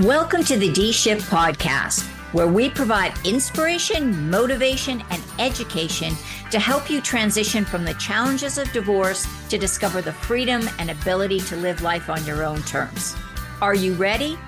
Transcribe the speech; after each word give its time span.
Welcome 0.00 0.44
to 0.44 0.56
the 0.56 0.70
D 0.70 0.92
Shift 0.92 1.28
Podcast, 1.28 2.04
where 2.32 2.46
we 2.46 2.70
provide 2.70 3.18
inspiration, 3.26 4.30
motivation, 4.30 5.02
and 5.10 5.20
education 5.40 6.14
to 6.52 6.60
help 6.60 6.88
you 6.88 7.00
transition 7.00 7.64
from 7.64 7.84
the 7.84 7.94
challenges 7.94 8.58
of 8.58 8.70
divorce 8.70 9.26
to 9.48 9.58
discover 9.58 10.00
the 10.00 10.12
freedom 10.12 10.70
and 10.78 10.92
ability 10.92 11.40
to 11.40 11.56
live 11.56 11.82
life 11.82 12.08
on 12.08 12.24
your 12.24 12.44
own 12.44 12.62
terms. 12.62 13.16
Are 13.60 13.74
you 13.74 13.92
ready? 13.94 14.38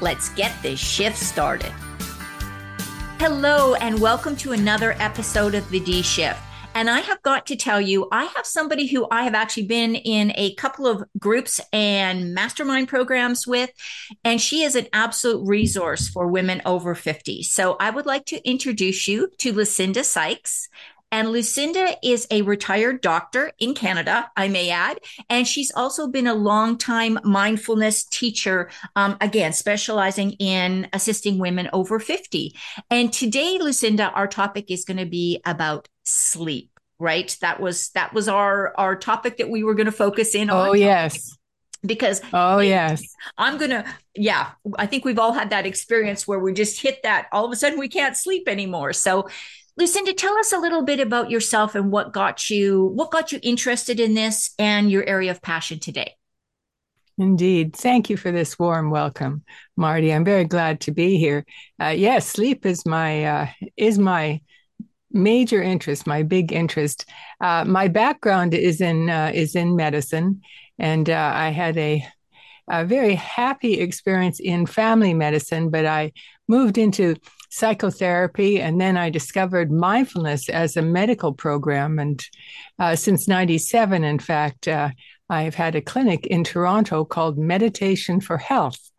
Let's 0.00 0.28
get 0.28 0.52
this 0.62 0.78
shift 0.78 1.18
started. 1.18 1.72
Hello, 3.18 3.74
and 3.74 4.00
welcome 4.00 4.36
to 4.36 4.52
another 4.52 4.92
episode 5.00 5.56
of 5.56 5.68
the 5.70 5.80
D 5.80 6.02
Shift. 6.02 6.38
And 6.80 6.88
I 6.88 7.00
have 7.00 7.20
got 7.20 7.46
to 7.48 7.56
tell 7.56 7.78
you, 7.78 8.08
I 8.10 8.24
have 8.24 8.46
somebody 8.46 8.86
who 8.86 9.06
I 9.10 9.24
have 9.24 9.34
actually 9.34 9.66
been 9.66 9.94
in 9.94 10.32
a 10.34 10.54
couple 10.54 10.86
of 10.86 11.04
groups 11.18 11.60
and 11.74 12.32
mastermind 12.32 12.88
programs 12.88 13.46
with, 13.46 13.68
and 14.24 14.40
she 14.40 14.62
is 14.62 14.74
an 14.74 14.86
absolute 14.94 15.46
resource 15.46 16.08
for 16.08 16.26
women 16.26 16.62
over 16.64 16.94
50. 16.94 17.42
So 17.42 17.76
I 17.78 17.90
would 17.90 18.06
like 18.06 18.24
to 18.26 18.48
introduce 18.48 19.06
you 19.06 19.28
to 19.40 19.52
Lucinda 19.52 20.02
Sykes. 20.02 20.70
And 21.12 21.32
Lucinda 21.32 21.96
is 22.02 22.26
a 22.30 22.42
retired 22.42 23.02
doctor 23.02 23.52
in 23.58 23.74
Canada, 23.74 24.30
I 24.34 24.48
may 24.48 24.70
add. 24.70 25.00
And 25.28 25.46
she's 25.46 25.72
also 25.72 26.06
been 26.06 26.28
a 26.28 26.34
long-time 26.34 27.18
mindfulness 27.24 28.04
teacher, 28.04 28.70
um, 28.96 29.18
again, 29.20 29.52
specializing 29.52 30.32
in 30.38 30.88
assisting 30.94 31.38
women 31.38 31.68
over 31.74 31.98
50. 31.98 32.54
And 32.90 33.12
today, 33.12 33.58
Lucinda, 33.60 34.10
our 34.12 34.28
topic 34.28 34.70
is 34.70 34.86
going 34.86 34.98
to 34.98 35.04
be 35.04 35.42
about 35.44 35.88
sleep 36.04 36.70
right 37.00 37.36
that 37.40 37.60
was 37.60 37.90
that 37.90 38.12
was 38.12 38.28
our 38.28 38.74
our 38.78 38.94
topic 38.94 39.38
that 39.38 39.48
we 39.48 39.64
were 39.64 39.74
going 39.74 39.86
to 39.86 39.92
focus 39.92 40.34
in 40.34 40.50
on 40.50 40.68
oh 40.68 40.72
yes 40.72 41.36
because 41.84 42.20
oh 42.34 42.58
yes 42.58 43.02
i'm 43.38 43.56
gonna 43.56 43.84
yeah 44.14 44.50
i 44.78 44.86
think 44.86 45.04
we've 45.04 45.18
all 45.18 45.32
had 45.32 45.50
that 45.50 45.66
experience 45.66 46.28
where 46.28 46.38
we 46.38 46.52
just 46.52 46.80
hit 46.80 47.02
that 47.02 47.26
all 47.32 47.44
of 47.44 47.52
a 47.52 47.56
sudden 47.56 47.78
we 47.78 47.88
can't 47.88 48.16
sleep 48.16 48.46
anymore 48.46 48.92
so 48.92 49.28
lucinda 49.78 50.12
tell 50.12 50.36
us 50.38 50.52
a 50.52 50.58
little 50.58 50.82
bit 50.82 51.00
about 51.00 51.30
yourself 51.30 51.74
and 51.74 51.90
what 51.90 52.12
got 52.12 52.50
you 52.50 52.84
what 52.94 53.10
got 53.10 53.32
you 53.32 53.40
interested 53.42 53.98
in 53.98 54.14
this 54.14 54.54
and 54.58 54.90
your 54.90 55.06
area 55.08 55.30
of 55.30 55.40
passion 55.40 55.80
today 55.80 56.14
Indeed. 57.18 57.76
Thank 57.76 58.08
you 58.08 58.16
for 58.16 58.32
this 58.32 58.58
warm 58.58 58.90
welcome, 58.90 59.44
Marty. 59.76 60.10
I'm 60.10 60.24
very 60.24 60.46
glad 60.46 60.80
to 60.82 60.90
be 60.90 61.18
here. 61.18 61.44
Uh, 61.78 61.88
yes, 61.88 61.98
yeah, 61.98 62.18
sleep 62.20 62.64
is 62.64 62.86
my 62.86 63.24
uh, 63.24 63.46
is 63.76 63.98
my 63.98 64.40
major 65.12 65.62
interest, 65.62 66.06
my 66.06 66.22
big 66.22 66.52
interest. 66.52 67.08
Uh, 67.40 67.64
my 67.64 67.88
background 67.88 68.54
is 68.54 68.80
in 68.80 69.10
uh, 69.10 69.30
is 69.34 69.54
in 69.54 69.76
medicine, 69.76 70.42
and 70.78 71.08
uh, 71.08 71.32
I 71.34 71.50
had 71.50 71.76
a, 71.76 72.06
a 72.68 72.84
very 72.84 73.14
happy 73.14 73.74
experience 73.80 74.40
in 74.40 74.66
family 74.66 75.14
medicine. 75.14 75.70
But 75.70 75.86
I 75.86 76.12
moved 76.48 76.78
into 76.78 77.16
psychotherapy, 77.50 78.60
and 78.60 78.80
then 78.80 78.96
I 78.96 79.10
discovered 79.10 79.72
mindfulness 79.72 80.48
as 80.48 80.76
a 80.76 80.82
medical 80.82 81.32
program. 81.32 81.98
And 81.98 82.24
uh, 82.78 82.96
since 82.96 83.26
'97, 83.26 84.04
in 84.04 84.18
fact, 84.18 84.68
uh, 84.68 84.90
I've 85.28 85.54
had 85.54 85.76
a 85.76 85.82
clinic 85.82 86.26
in 86.26 86.44
Toronto 86.44 87.04
called 87.04 87.38
Meditation 87.38 88.20
for 88.20 88.36
Health. 88.36 88.90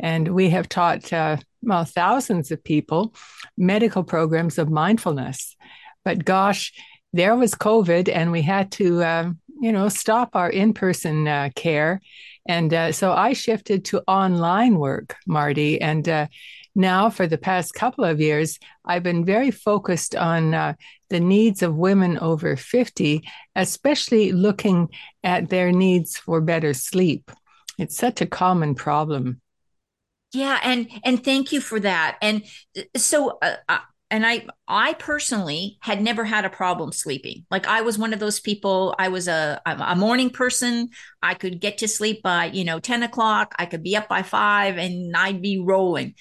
And 0.00 0.28
we 0.28 0.50
have 0.50 0.68
taught 0.68 1.12
uh, 1.12 1.36
well, 1.64 1.84
thousands 1.84 2.50
of 2.50 2.62
people 2.62 3.14
medical 3.56 4.02
programs 4.02 4.58
of 4.58 4.70
mindfulness. 4.70 5.56
But 6.04 6.24
gosh, 6.24 6.72
there 7.12 7.36
was 7.36 7.54
COVID, 7.54 8.10
and 8.12 8.32
we 8.32 8.42
had 8.42 8.72
to, 8.72 9.04
um, 9.04 9.38
you 9.60 9.72
know, 9.72 9.88
stop 9.88 10.30
our 10.34 10.50
in 10.50 10.74
person 10.74 11.28
uh, 11.28 11.50
care. 11.54 12.00
And 12.46 12.74
uh, 12.74 12.92
so 12.92 13.12
I 13.12 13.32
shifted 13.32 13.84
to 13.86 14.02
online 14.06 14.78
work, 14.78 15.16
Marty. 15.26 15.80
And 15.80 16.06
uh, 16.08 16.26
now, 16.74 17.08
for 17.08 17.26
the 17.26 17.38
past 17.38 17.72
couple 17.74 18.04
of 18.04 18.20
years, 18.20 18.58
I've 18.84 19.04
been 19.04 19.24
very 19.24 19.52
focused 19.52 20.16
on 20.16 20.54
uh, 20.54 20.74
the 21.08 21.20
needs 21.20 21.62
of 21.62 21.76
women 21.76 22.18
over 22.18 22.56
50, 22.56 23.22
especially 23.54 24.32
looking 24.32 24.88
at 25.22 25.48
their 25.48 25.70
needs 25.70 26.16
for 26.16 26.40
better 26.40 26.74
sleep. 26.74 27.30
It's 27.78 27.96
such 27.96 28.20
a 28.20 28.26
common 28.26 28.74
problem. 28.74 29.40
Yeah, 30.34 30.58
and 30.62 30.88
and 31.04 31.22
thank 31.22 31.52
you 31.52 31.60
for 31.60 31.78
that. 31.80 32.18
And 32.20 32.44
so 32.96 33.38
uh, 33.40 33.56
uh, 33.68 33.78
and 34.10 34.26
I 34.26 34.46
I 34.68 34.94
personally 34.94 35.78
had 35.80 36.00
never 36.02 36.24
had 36.24 36.44
a 36.44 36.50
problem 36.50 36.92
sleeping. 36.92 37.46
Like 37.50 37.66
I 37.66 37.80
was 37.80 37.98
one 37.98 38.12
of 38.12 38.20
those 38.20 38.40
people. 38.40 38.94
I 38.98 39.08
was 39.08 39.28
a 39.28 39.60
a 39.66 39.96
morning 39.96 40.30
person. 40.30 40.90
I 41.22 41.34
could 41.34 41.60
get 41.60 41.78
to 41.78 41.88
sleep 41.88 42.22
by 42.22 42.46
you 42.46 42.64
know 42.64 42.80
ten 42.80 43.02
o'clock. 43.02 43.54
I 43.58 43.66
could 43.66 43.82
be 43.82 43.96
up 43.96 44.08
by 44.08 44.22
five, 44.22 44.78
and 44.78 45.16
I'd 45.16 45.42
be 45.42 45.58
rolling. 45.58 46.14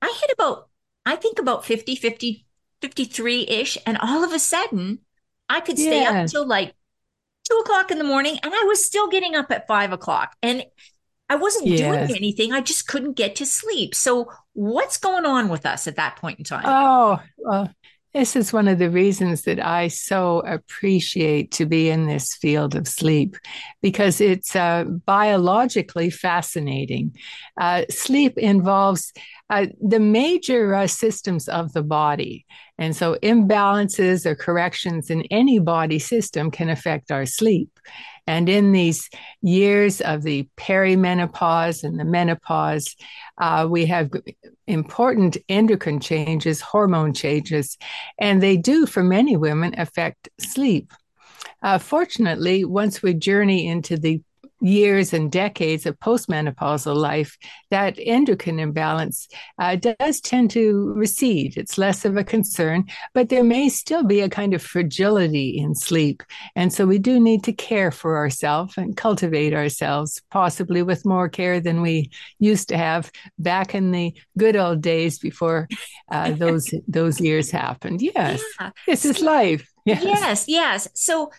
I 0.00 0.16
hit 0.20 0.30
about 0.32 0.68
I 1.04 1.16
think 1.16 1.38
about 1.38 1.64
50, 1.64 1.94
50, 1.96 2.46
53 2.82 3.42
ish, 3.42 3.78
and 3.86 3.96
all 3.98 4.24
of 4.24 4.32
a 4.32 4.38
sudden 4.38 5.00
I 5.48 5.60
could 5.60 5.78
stay 5.78 6.02
yeah. 6.02 6.22
up 6.22 6.28
till 6.28 6.46
like 6.46 6.74
two 7.48 7.56
o'clock 7.58 7.90
in 7.90 7.98
the 7.98 8.04
morning, 8.04 8.38
and 8.42 8.52
I 8.54 8.64
was 8.64 8.84
still 8.84 9.08
getting 9.08 9.34
up 9.34 9.50
at 9.50 9.66
five 9.66 9.92
o'clock. 9.92 10.34
And 10.42 10.64
I 11.28 11.36
wasn't 11.36 11.66
yes. 11.66 12.08
doing 12.08 12.16
anything. 12.16 12.52
I 12.52 12.60
just 12.60 12.86
couldn't 12.86 13.14
get 13.14 13.36
to 13.36 13.46
sleep. 13.46 13.94
So, 13.94 14.30
what's 14.52 14.96
going 14.96 15.26
on 15.26 15.48
with 15.48 15.66
us 15.66 15.86
at 15.86 15.96
that 15.96 16.16
point 16.16 16.38
in 16.38 16.44
time? 16.44 16.64
Oh, 16.64 17.20
well, 17.36 17.70
this 18.16 18.34
is 18.34 18.50
one 18.50 18.66
of 18.66 18.78
the 18.78 18.88
reasons 18.88 19.42
that 19.42 19.62
I 19.62 19.88
so 19.88 20.38
appreciate 20.46 21.50
to 21.52 21.66
be 21.66 21.90
in 21.90 22.06
this 22.06 22.34
field 22.34 22.74
of 22.74 22.88
sleep 22.88 23.36
because 23.82 24.22
it's 24.22 24.56
uh, 24.56 24.84
biologically 24.84 26.08
fascinating. 26.08 27.14
Uh, 27.60 27.84
sleep 27.90 28.38
involves 28.38 29.12
uh, 29.50 29.66
the 29.86 30.00
major 30.00 30.74
uh, 30.74 30.86
systems 30.86 31.46
of 31.46 31.74
the 31.74 31.82
body. 31.82 32.46
And 32.78 32.96
so, 32.96 33.16
imbalances 33.16 34.24
or 34.24 34.34
corrections 34.34 35.10
in 35.10 35.22
any 35.30 35.58
body 35.58 35.98
system 35.98 36.50
can 36.50 36.70
affect 36.70 37.10
our 37.10 37.26
sleep. 37.26 37.70
And 38.26 38.48
in 38.48 38.72
these 38.72 39.08
years 39.40 40.00
of 40.00 40.22
the 40.22 40.48
perimenopause 40.56 41.84
and 41.84 41.98
the 41.98 42.04
menopause, 42.04 42.96
uh, 43.38 43.66
we 43.70 43.86
have 43.86 44.10
important 44.66 45.36
endocrine 45.48 46.00
changes, 46.00 46.60
hormone 46.60 47.14
changes, 47.14 47.78
and 48.18 48.42
they 48.42 48.56
do, 48.56 48.86
for 48.86 49.02
many 49.02 49.36
women, 49.36 49.78
affect 49.78 50.28
sleep. 50.40 50.92
Uh, 51.62 51.78
fortunately, 51.78 52.64
once 52.64 53.02
we 53.02 53.14
journey 53.14 53.66
into 53.66 53.96
the 53.96 54.20
years 54.60 55.12
and 55.12 55.30
decades 55.30 55.86
of 55.86 55.98
postmenopausal 56.00 56.94
life, 56.94 57.36
that 57.70 57.98
endocrine 57.98 58.58
imbalance 58.58 59.28
uh, 59.58 59.76
does 59.76 60.20
tend 60.20 60.50
to 60.52 60.92
recede. 60.94 61.56
It's 61.56 61.78
less 61.78 62.04
of 62.04 62.16
a 62.16 62.24
concern, 62.24 62.84
but 63.14 63.28
there 63.28 63.44
may 63.44 63.68
still 63.68 64.04
be 64.04 64.20
a 64.20 64.28
kind 64.28 64.54
of 64.54 64.62
fragility 64.62 65.58
in 65.58 65.74
sleep. 65.74 66.22
And 66.54 66.72
so 66.72 66.86
we 66.86 66.98
do 66.98 67.20
need 67.20 67.44
to 67.44 67.52
care 67.52 67.90
for 67.90 68.16
ourselves 68.16 68.74
and 68.76 68.96
cultivate 68.96 69.54
ourselves, 69.54 70.22
possibly 70.30 70.82
with 70.82 71.04
more 71.04 71.28
care 71.28 71.60
than 71.60 71.82
we 71.82 72.10
used 72.38 72.68
to 72.68 72.76
have 72.76 73.10
back 73.38 73.74
in 73.74 73.90
the 73.90 74.14
good 74.38 74.56
old 74.56 74.80
days 74.80 75.18
before 75.18 75.68
uh, 76.10 76.30
those 76.32 76.72
those 76.88 77.20
years 77.20 77.50
happened. 77.50 78.00
Yes, 78.00 78.42
yeah. 78.60 78.70
this 78.86 79.04
is 79.04 79.20
life. 79.20 79.70
Yes. 79.84 80.02
yes, 80.02 80.44
yes. 80.48 80.88
So 80.94 81.30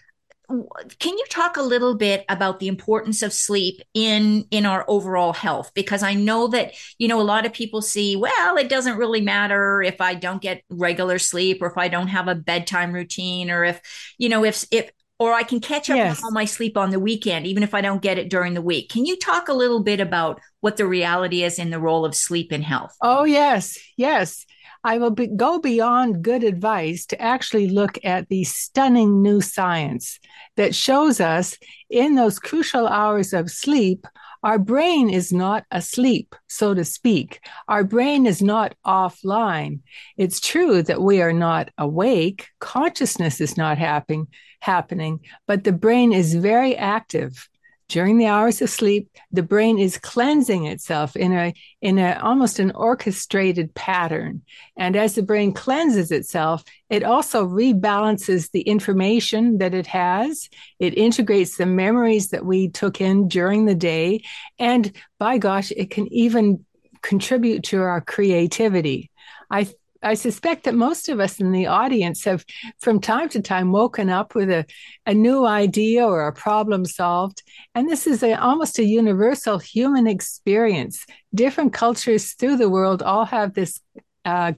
can 0.47 1.17
you 1.17 1.25
talk 1.29 1.57
a 1.57 1.61
little 1.61 1.95
bit 1.95 2.23
about 2.29 2.59
the 2.59 2.69
importance 2.69 3.21
of 3.21 3.33
sleep 3.33 3.81
in 3.93 4.45
in 4.49 4.65
our 4.65 4.85
overall 4.87 5.33
health? 5.33 5.71
Because 5.73 6.03
i 6.03 6.13
know 6.13 6.47
that 6.47 6.73
you 6.97 7.07
know 7.07 7.19
a 7.19 7.23
lot 7.23 7.45
of 7.45 7.53
people 7.53 7.81
see 7.81 8.15
well 8.15 8.57
it 8.57 8.69
doesn't 8.69 8.97
really 8.97 9.21
matter 9.21 9.81
if 9.81 9.99
i 9.99 10.13
don't 10.13 10.41
get 10.41 10.63
regular 10.69 11.19
sleep 11.19 11.61
or 11.61 11.67
if 11.67 11.77
i 11.77 11.87
don't 11.87 12.07
have 12.07 12.27
a 12.27 12.35
bedtime 12.35 12.93
routine 12.93 13.51
or 13.51 13.63
if 13.63 13.81
you 14.17 14.29
know 14.29 14.45
if 14.45 14.65
if 14.71 14.89
or 15.19 15.33
i 15.33 15.43
can 15.43 15.59
catch 15.59 15.89
up 15.89 15.97
yes. 15.97 16.23
on 16.23 16.33
my 16.33 16.45
sleep 16.45 16.77
on 16.77 16.91
the 16.91 16.99
weekend 16.99 17.45
even 17.45 17.63
if 17.63 17.73
i 17.73 17.81
don't 17.81 18.01
get 18.01 18.17
it 18.17 18.29
during 18.29 18.53
the 18.53 18.61
week. 18.61 18.89
Can 18.89 19.05
you 19.05 19.17
talk 19.17 19.49
a 19.49 19.53
little 19.53 19.83
bit 19.83 19.99
about 19.99 20.39
what 20.61 20.77
the 20.77 20.87
reality 20.87 21.43
is 21.43 21.59
in 21.59 21.71
the 21.71 21.79
role 21.79 22.05
of 22.05 22.15
sleep 22.15 22.51
in 22.51 22.61
health? 22.61 22.95
Oh 23.01 23.25
yes. 23.25 23.77
Yes 23.97 24.45
I 24.87 24.99
will 24.99 25.11
be, 25.11 25.27
go 25.27 25.59
beyond 25.59 26.21
good 26.21 26.45
advice 26.45 27.05
to 27.07 27.21
actually 27.21 27.67
look 27.67 27.99
at 28.05 28.29
the 28.29 28.45
stunning 28.45 29.21
new 29.21 29.41
science 29.41 30.17
that 30.55 30.73
shows 30.73 31.19
us 31.19 31.57
in 31.89 32.15
those 32.15 32.39
crucial 32.39 32.87
hours 32.87 33.33
of 33.33 33.51
sleep, 33.51 34.07
our 34.43 34.57
brain 34.57 35.09
is 35.09 35.33
not 35.33 35.65
asleep, 35.71 36.35
so 36.47 36.73
to 36.73 36.85
speak. 36.85 37.41
Our 37.67 37.83
brain 37.83 38.25
is 38.25 38.41
not 38.41 38.75
offline. 38.85 39.81
It's 40.15 40.39
true 40.39 40.81
that 40.83 41.01
we 41.01 41.21
are 41.21 41.33
not 41.33 41.67
awake. 41.77 42.47
Consciousness 42.61 43.41
is 43.41 43.57
not 43.57 43.77
happening, 43.77 44.27
happening, 44.61 45.19
but 45.47 45.65
the 45.65 45.73
brain 45.73 46.13
is 46.13 46.33
very 46.33 46.77
active 46.77 47.49
during 47.89 48.17
the 48.17 48.27
hours 48.27 48.61
of 48.61 48.69
sleep 48.69 49.09
the 49.31 49.43
brain 49.43 49.77
is 49.77 49.97
cleansing 49.97 50.65
itself 50.65 51.15
in 51.15 51.31
a 51.33 51.53
in 51.81 51.97
a 51.99 52.19
almost 52.21 52.59
an 52.59 52.71
orchestrated 52.71 53.73
pattern. 53.73 54.41
And 54.75 54.95
as 54.95 55.15
the 55.15 55.23
brain 55.23 55.53
cleanses 55.53 56.11
itself 56.11 56.63
it 56.89 57.03
also 57.03 57.45
rebalances 57.47 58.51
the 58.51 58.61
information 58.61 59.57
that 59.57 59.73
it 59.73 59.87
has. 59.87 60.49
It 60.79 60.97
integrates 60.97 61.57
the 61.57 61.65
memories 61.65 62.29
that 62.29 62.45
we 62.45 62.69
took 62.69 63.01
in 63.01 63.27
during 63.27 63.65
the 63.65 63.75
day. 63.75 64.23
And 64.59 64.91
by 65.19 65.37
gosh 65.37 65.71
it 65.71 65.91
can 65.91 66.11
even 66.13 66.65
contribute 67.01 67.63
to 67.63 67.81
our 67.81 68.01
creativity. 68.01 69.11
I 69.49 69.67
I 70.03 70.13
suspect 70.13 70.63
that 70.63 70.75
most 70.75 71.09
of 71.09 71.19
us 71.19 71.39
in 71.39 71.51
the 71.51 71.67
audience 71.67 72.23
have, 72.25 72.45
from 72.79 72.99
time 72.99 73.29
to 73.29 73.41
time, 73.41 73.71
woken 73.71 74.09
up 74.09 74.35
with 74.35 74.49
a, 74.49 74.65
a 75.05 75.13
new 75.13 75.45
idea 75.45 76.05
or 76.05 76.27
a 76.27 76.33
problem 76.33 76.85
solved. 76.85 77.43
And 77.75 77.89
this 77.89 78.07
is 78.07 78.23
a, 78.23 78.33
almost 78.39 78.79
a 78.79 78.83
universal 78.83 79.57
human 79.59 80.07
experience. 80.07 81.05
Different 81.33 81.73
cultures 81.73 82.33
through 82.33 82.57
the 82.57 82.69
world 82.69 83.01
all 83.01 83.25
have 83.25 83.53
this 83.53 83.79
uh, 84.25 84.53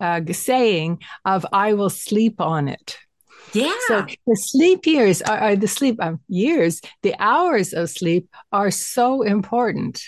uh, 0.00 0.20
saying 0.32 1.02
of, 1.24 1.44
I 1.52 1.74
will 1.74 1.90
sleep 1.90 2.40
on 2.40 2.68
it. 2.68 2.98
Yeah. 3.52 3.74
So 3.86 4.06
the 4.26 4.36
sleep 4.36 4.86
years 4.86 5.22
are, 5.22 5.38
are 5.38 5.56
the 5.56 5.68
sleep 5.68 5.96
um, 6.00 6.20
years, 6.28 6.80
the 7.02 7.14
hours 7.18 7.72
of 7.72 7.90
sleep 7.90 8.28
are 8.52 8.70
so 8.70 9.22
important. 9.22 10.04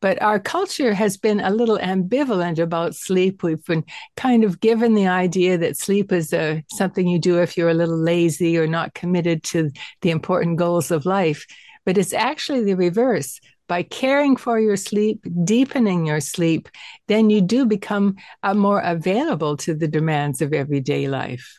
But 0.00 0.20
our 0.22 0.38
culture 0.38 0.94
has 0.94 1.16
been 1.16 1.40
a 1.40 1.50
little 1.50 1.78
ambivalent 1.78 2.58
about 2.58 2.94
sleep. 2.94 3.42
We've 3.42 3.64
been 3.64 3.84
kind 4.16 4.44
of 4.44 4.60
given 4.60 4.94
the 4.94 5.08
idea 5.08 5.58
that 5.58 5.76
sleep 5.76 6.12
is 6.12 6.32
a, 6.32 6.64
something 6.70 7.08
you 7.08 7.18
do 7.18 7.40
if 7.40 7.56
you're 7.56 7.68
a 7.68 7.74
little 7.74 7.98
lazy 7.98 8.56
or 8.56 8.66
not 8.66 8.94
committed 8.94 9.42
to 9.44 9.70
the 10.02 10.10
important 10.10 10.58
goals 10.58 10.90
of 10.90 11.04
life. 11.04 11.46
But 11.84 11.98
it's 11.98 12.12
actually 12.12 12.64
the 12.64 12.76
reverse. 12.76 13.40
By 13.66 13.82
caring 13.82 14.36
for 14.36 14.58
your 14.58 14.76
sleep, 14.76 15.26
deepening 15.44 16.06
your 16.06 16.20
sleep, 16.20 16.70
then 17.06 17.28
you 17.28 17.42
do 17.42 17.66
become 17.66 18.16
uh, 18.42 18.54
more 18.54 18.80
available 18.80 19.58
to 19.58 19.74
the 19.74 19.88
demands 19.88 20.40
of 20.40 20.54
everyday 20.54 21.06
life. 21.06 21.58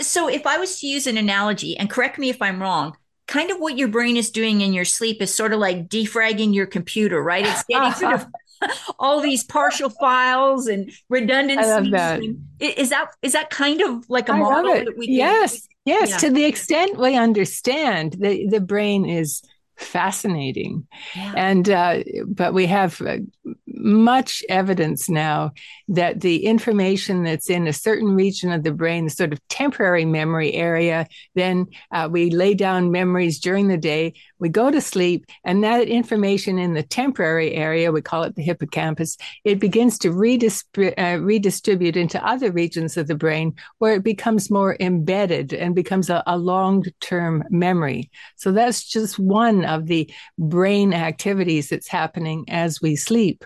So, 0.00 0.28
if 0.28 0.46
I 0.46 0.58
was 0.58 0.80
to 0.80 0.86
use 0.86 1.06
an 1.06 1.16
analogy, 1.16 1.76
and 1.76 1.90
correct 1.90 2.18
me 2.18 2.30
if 2.30 2.40
I'm 2.40 2.62
wrong, 2.62 2.96
kind 3.28 3.50
of 3.50 3.58
what 3.60 3.78
your 3.78 3.88
brain 3.88 4.16
is 4.16 4.30
doing 4.30 4.62
in 4.62 4.72
your 4.72 4.84
sleep 4.84 5.22
is 5.22 5.32
sort 5.32 5.52
of 5.52 5.60
like 5.60 5.88
defragging 5.88 6.52
your 6.54 6.66
computer, 6.66 7.22
right? 7.22 7.46
It's 7.46 7.62
getting 7.64 8.08
rid 8.08 8.14
of 8.14 8.26
all 8.98 9.20
these 9.20 9.44
partial 9.44 9.90
files 9.90 10.66
and 10.66 10.90
redundancies. 11.08 11.92
That. 11.92 12.20
Is 12.58 12.90
that 12.90 13.10
is 13.22 13.34
that 13.34 13.50
kind 13.50 13.80
of 13.82 14.08
like 14.08 14.28
a 14.28 14.32
model 14.32 14.74
that 14.74 14.96
we 14.96 15.06
can, 15.06 15.14
Yes, 15.14 15.68
yes. 15.84 16.10
Yeah. 16.10 16.16
To 16.16 16.30
the 16.30 16.44
extent 16.44 16.98
we 16.98 17.16
understand, 17.16 18.14
the 18.14 18.48
the 18.48 18.60
brain 18.60 19.04
is 19.04 19.42
fascinating. 19.78 20.86
Yeah. 21.14 21.32
And, 21.36 21.70
uh, 21.70 22.02
but 22.26 22.52
we 22.52 22.66
have 22.66 23.00
uh, 23.00 23.18
much 23.66 24.42
evidence 24.48 25.08
now 25.08 25.52
that 25.88 26.20
the 26.20 26.44
information 26.44 27.22
that's 27.22 27.48
in 27.48 27.66
a 27.66 27.72
certain 27.72 28.14
region 28.14 28.52
of 28.52 28.64
the 28.64 28.72
brain, 28.72 29.04
the 29.04 29.10
sort 29.10 29.32
of 29.32 29.48
temporary 29.48 30.04
memory 30.04 30.52
area, 30.52 31.06
then 31.34 31.66
uh, 31.92 32.08
we 32.10 32.30
lay 32.30 32.54
down 32.54 32.90
memories 32.90 33.38
during 33.38 33.68
the 33.68 33.76
day, 33.76 34.14
we 34.38 34.48
go 34.48 34.70
to 34.70 34.80
sleep, 34.80 35.26
and 35.44 35.62
that 35.64 35.88
information 35.88 36.58
in 36.58 36.74
the 36.74 36.82
temporary 36.82 37.54
area, 37.54 37.92
we 37.92 38.02
call 38.02 38.22
it 38.22 38.36
the 38.36 38.42
hippocampus, 38.42 39.16
it 39.44 39.58
begins 39.58 39.98
to 39.98 40.10
uh, 40.10 41.16
redistribute 41.16 41.96
into 41.96 42.26
other 42.26 42.52
regions 42.52 42.96
of 42.96 43.06
the 43.06 43.14
brain 43.14 43.54
where 43.78 43.94
it 43.94 44.04
becomes 44.04 44.50
more 44.50 44.76
embedded 44.80 45.52
and 45.52 45.74
becomes 45.74 46.10
a, 46.10 46.22
a 46.26 46.38
long 46.38 46.84
term 47.00 47.44
memory. 47.50 48.10
So 48.36 48.52
that's 48.52 48.84
just 48.84 49.18
one 49.18 49.64
of 49.64 49.86
the 49.86 50.10
brain 50.38 50.92
activities 50.92 51.68
that's 51.68 51.88
happening 51.88 52.44
as 52.48 52.80
we 52.80 52.96
sleep. 52.96 53.44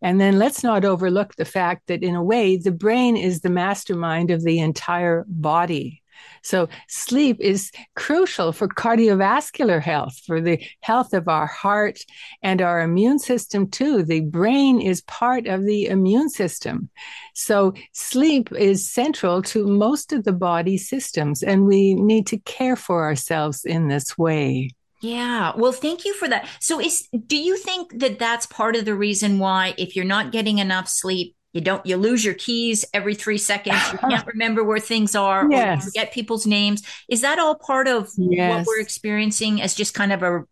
And 0.00 0.20
then 0.20 0.38
let's 0.38 0.62
not 0.62 0.84
overlook 0.84 1.34
the 1.34 1.44
fact 1.44 1.88
that, 1.88 2.02
in 2.02 2.14
a 2.14 2.22
way, 2.22 2.56
the 2.56 2.70
brain 2.70 3.16
is 3.16 3.40
the 3.40 3.50
mastermind 3.50 4.30
of 4.30 4.44
the 4.44 4.60
entire 4.60 5.24
body. 5.26 6.02
So, 6.44 6.68
sleep 6.88 7.38
is 7.40 7.72
crucial 7.96 8.52
for 8.52 8.68
cardiovascular 8.68 9.82
health, 9.82 10.20
for 10.26 10.40
the 10.40 10.64
health 10.80 11.12
of 11.12 11.26
our 11.26 11.46
heart 11.46 11.98
and 12.42 12.62
our 12.62 12.80
immune 12.80 13.18
system, 13.18 13.68
too. 13.68 14.02
The 14.02 14.20
brain 14.20 14.80
is 14.80 15.00
part 15.02 15.46
of 15.46 15.64
the 15.64 15.86
immune 15.86 16.28
system. 16.28 16.90
So, 17.34 17.74
sleep 17.92 18.52
is 18.52 18.88
central 18.88 19.42
to 19.42 19.66
most 19.66 20.12
of 20.12 20.24
the 20.24 20.32
body 20.32 20.76
systems, 20.76 21.42
and 21.42 21.64
we 21.64 21.94
need 21.94 22.26
to 22.28 22.38
care 22.38 22.76
for 22.76 23.04
ourselves 23.04 23.64
in 23.64 23.88
this 23.88 24.16
way. 24.16 24.70
Yeah. 25.04 25.52
Well, 25.56 25.72
thank 25.72 26.06
you 26.06 26.14
for 26.14 26.28
that. 26.28 26.48
So 26.60 26.80
is 26.80 27.08
do 27.26 27.36
you 27.36 27.58
think 27.58 27.98
that 28.00 28.18
that's 28.18 28.46
part 28.46 28.74
of 28.74 28.86
the 28.86 28.94
reason 28.94 29.38
why 29.38 29.74
if 29.76 29.94
you're 29.94 30.04
not 30.06 30.32
getting 30.32 30.58
enough 30.58 30.88
sleep, 30.88 31.36
you 31.54 31.60
don't 31.60 31.84
you 31.86 31.96
lose 31.96 32.24
your 32.24 32.34
keys 32.34 32.84
every 32.92 33.14
3 33.14 33.38
seconds, 33.38 33.80
you 33.92 33.98
can't 33.98 34.26
remember 34.34 34.62
where 34.62 34.80
things 34.80 35.14
are 35.14 35.50
yes. 35.50 35.66
or 35.66 35.74
you 35.74 35.90
forget 35.90 36.12
people's 36.12 36.46
names. 36.46 36.82
Is 37.08 37.22
that 37.22 37.38
all 37.38 37.54
part 37.54 37.88
of 37.88 38.10
yes. 38.18 38.50
what 38.50 38.66
we're 38.66 38.82
experiencing 38.82 39.62
as 39.62 39.74
just 39.74 39.94
kind 39.94 40.12
of 40.12 40.22
a 40.22 40.44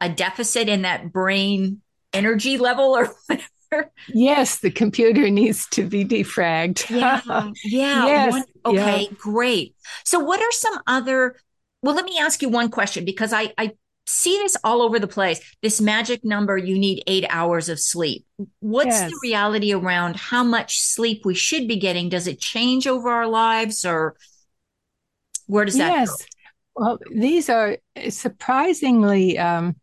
a 0.00 0.08
deficit 0.08 0.68
in 0.68 0.82
that 0.82 1.12
brain 1.12 1.80
energy 2.12 2.58
level 2.58 2.96
or 2.96 3.14
whatever? 3.26 3.92
Yes, 4.08 4.58
the 4.58 4.70
computer 4.70 5.30
needs 5.30 5.66
to 5.68 5.84
be 5.84 6.04
defragged. 6.04 6.90
yeah. 6.90 7.20
Yeah. 7.64 8.06
Yes. 8.06 8.32
One, 8.32 8.44
okay, 8.66 9.02
yeah. 9.02 9.16
great. 9.18 9.76
So 10.04 10.18
what 10.18 10.40
are 10.40 10.52
some 10.52 10.80
other 10.86 11.36
well, 11.84 11.94
let 11.94 12.06
me 12.06 12.18
ask 12.18 12.40
you 12.40 12.48
one 12.48 12.70
question 12.70 13.04
because 13.04 13.34
I, 13.34 13.52
I 13.58 13.72
see 14.06 14.36
this 14.38 14.56
all 14.64 14.82
over 14.82 14.98
the 14.98 15.08
place. 15.08 15.40
This 15.62 15.80
magic 15.80 16.24
number, 16.24 16.56
you 16.56 16.78
need 16.78 17.02
eight 17.06 17.24
hours 17.30 17.68
of 17.68 17.80
sleep. 17.80 18.26
What's 18.60 18.88
yes. 18.88 19.10
the 19.10 19.18
reality 19.22 19.72
around 19.72 20.16
how 20.16 20.44
much 20.44 20.80
sleep 20.80 21.22
we 21.24 21.34
should 21.34 21.66
be 21.66 21.76
getting? 21.76 22.08
Does 22.08 22.26
it 22.26 22.40
change 22.40 22.86
over 22.86 23.08
our 23.08 23.26
lives 23.26 23.84
or 23.84 24.16
where 25.46 25.64
does 25.64 25.76
that 25.76 25.92
yes. 25.92 26.08
go? 26.08 26.24
Well, 26.76 26.98
these 27.14 27.48
are 27.48 27.78
surprisingly 28.08 29.38
um, 29.38 29.76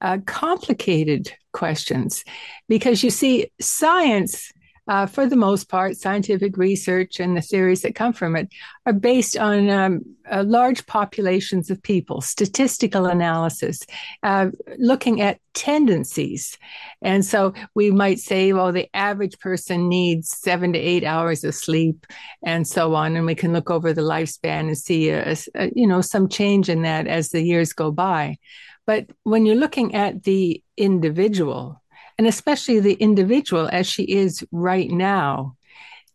uh, 0.00 0.18
complicated 0.26 1.32
questions 1.52 2.24
because 2.68 3.02
you 3.02 3.10
see, 3.10 3.50
science 3.60 4.52
uh, 4.88 5.06
for 5.06 5.26
the 5.26 5.36
most 5.36 5.68
part, 5.68 5.96
scientific 5.96 6.56
research 6.56 7.20
and 7.20 7.36
the 7.36 7.40
theories 7.40 7.82
that 7.82 7.94
come 7.94 8.12
from 8.12 8.34
it 8.36 8.48
are 8.84 8.92
based 8.92 9.36
on 9.36 9.70
um, 9.70 10.00
uh, 10.30 10.42
large 10.44 10.86
populations 10.86 11.70
of 11.70 11.82
people, 11.82 12.20
statistical 12.20 13.06
analysis, 13.06 13.80
uh, 14.22 14.48
looking 14.78 15.20
at 15.20 15.38
tendencies. 15.54 16.58
And 17.00 17.24
so 17.24 17.54
we 17.74 17.90
might 17.90 18.18
say, 18.18 18.52
well, 18.52 18.72
the 18.72 18.88
average 18.94 19.38
person 19.38 19.88
needs 19.88 20.36
seven 20.36 20.72
to 20.72 20.78
eight 20.78 21.04
hours 21.04 21.44
of 21.44 21.54
sleep 21.54 22.06
and 22.42 22.66
so 22.66 22.94
on. 22.94 23.16
And 23.16 23.26
we 23.26 23.34
can 23.34 23.52
look 23.52 23.70
over 23.70 23.92
the 23.92 24.02
lifespan 24.02 24.66
and 24.66 24.78
see, 24.78 25.10
a, 25.10 25.36
a, 25.54 25.70
you 25.74 25.86
know, 25.86 26.00
some 26.00 26.28
change 26.28 26.68
in 26.68 26.82
that 26.82 27.06
as 27.06 27.28
the 27.28 27.42
years 27.42 27.72
go 27.72 27.90
by. 27.90 28.38
But 28.86 29.06
when 29.22 29.46
you're 29.46 29.54
looking 29.54 29.94
at 29.94 30.24
the 30.24 30.62
individual, 30.76 31.81
and 32.18 32.26
especially 32.26 32.80
the 32.80 32.94
individual 32.94 33.68
as 33.72 33.86
she 33.86 34.04
is 34.04 34.44
right 34.52 34.90
now, 34.90 35.56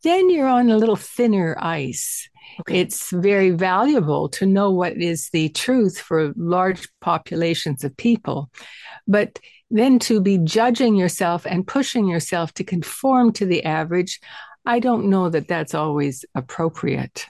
then 0.04 0.30
you're 0.30 0.48
on 0.48 0.70
a 0.70 0.78
little 0.78 0.96
thinner 0.96 1.58
ice. 1.60 2.30
Okay. 2.62 2.80
It's 2.80 3.12
very 3.12 3.52
valuable 3.52 4.30
to 4.30 4.46
know 4.46 4.72
what 4.72 4.98
is 4.98 5.30
the 5.30 5.50
truth 5.50 6.00
for 6.00 6.34
large 6.36 6.88
populations 7.02 7.84
of 7.84 7.96
people. 7.98 8.50
But 9.08 9.40
then 9.70 10.00
to 10.00 10.22
be 10.22 10.38
judging 10.38 10.96
yourself 10.96 11.46
and 11.46 11.68
pushing 11.68 12.08
yourself 12.08 12.54
to 12.54 12.64
conform 12.64 13.34
to 13.34 13.46
the 13.46 13.64
average, 13.66 14.20
I 14.66 14.80
don't 14.80 15.10
know 15.10 15.30
that 15.30 15.48
that's 15.48 15.74
always 15.74 16.26
appropriate 16.36 17.28